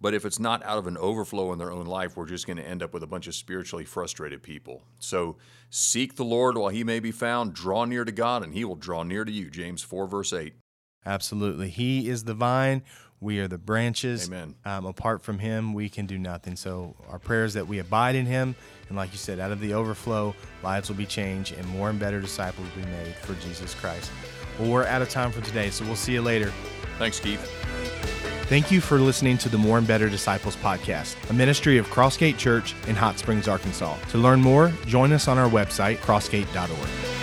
But 0.00 0.14
if 0.14 0.24
it's 0.24 0.38
not 0.38 0.64
out 0.64 0.78
of 0.78 0.86
an 0.86 0.96
overflow 0.96 1.52
in 1.52 1.58
their 1.58 1.70
own 1.70 1.84
life, 1.84 2.16
we're 2.16 2.24
just 2.24 2.46
going 2.46 2.56
to 2.56 2.66
end 2.66 2.82
up 2.82 2.94
with 2.94 3.02
a 3.02 3.06
bunch 3.06 3.26
of 3.26 3.34
spiritually 3.34 3.84
frustrated 3.84 4.42
people. 4.42 4.82
So 4.98 5.36
seek 5.68 6.16
the 6.16 6.24
Lord 6.24 6.56
while 6.56 6.70
he 6.70 6.84
may 6.84 7.00
be 7.00 7.12
found, 7.12 7.52
draw 7.52 7.84
near 7.84 8.06
to 8.06 8.12
God, 8.12 8.42
and 8.42 8.54
he 8.54 8.64
will 8.64 8.76
draw 8.76 9.02
near 9.02 9.26
to 9.26 9.30
you. 9.30 9.50
James 9.50 9.82
4, 9.82 10.06
verse 10.06 10.32
8. 10.32 10.54
Absolutely. 11.04 11.70
He 11.70 12.08
is 12.08 12.24
the 12.24 12.34
vine. 12.34 12.82
We 13.20 13.38
are 13.40 13.48
the 13.48 13.58
branches. 13.58 14.28
Amen. 14.28 14.54
Um, 14.64 14.86
apart 14.86 15.22
from 15.22 15.38
Him, 15.38 15.74
we 15.74 15.90
can 15.90 16.06
do 16.06 16.18
nothing. 16.18 16.56
So, 16.56 16.96
our 17.08 17.18
prayers 17.18 17.52
that 17.54 17.68
we 17.68 17.78
abide 17.78 18.14
in 18.14 18.24
Him, 18.24 18.54
and 18.88 18.96
like 18.96 19.12
you 19.12 19.18
said, 19.18 19.38
out 19.38 19.52
of 19.52 19.60
the 19.60 19.74
overflow, 19.74 20.34
lives 20.62 20.88
will 20.88 20.96
be 20.96 21.06
changed 21.06 21.52
and 21.52 21.66
more 21.68 21.90
and 21.90 21.98
better 21.98 22.20
disciples 22.20 22.66
will 22.74 22.82
be 22.82 22.90
made 22.90 23.14
for 23.16 23.34
Jesus 23.34 23.74
Christ. 23.74 24.10
Well, 24.58 24.70
we're 24.70 24.86
out 24.86 25.02
of 25.02 25.10
time 25.10 25.32
for 25.32 25.42
today, 25.42 25.70
so 25.70 25.84
we'll 25.84 25.96
see 25.96 26.14
you 26.14 26.22
later. 26.22 26.50
Thanks, 26.98 27.20
Keith. 27.20 27.40
Thank 28.50 28.70
you 28.72 28.80
for 28.80 28.98
listening 28.98 29.38
to 29.38 29.48
the 29.48 29.58
More 29.58 29.78
and 29.78 29.86
Better 29.86 30.08
Disciples 30.08 30.56
podcast, 30.56 31.14
a 31.30 31.32
ministry 31.32 31.78
of 31.78 31.86
Crossgate 31.88 32.36
Church 32.36 32.74
in 32.88 32.96
Hot 32.96 33.18
Springs, 33.18 33.46
Arkansas. 33.46 33.96
To 34.10 34.18
learn 34.18 34.40
more, 34.40 34.72
join 34.86 35.12
us 35.12 35.28
on 35.28 35.38
our 35.38 35.48
website, 35.48 35.98
crossgate.org. 35.98 37.19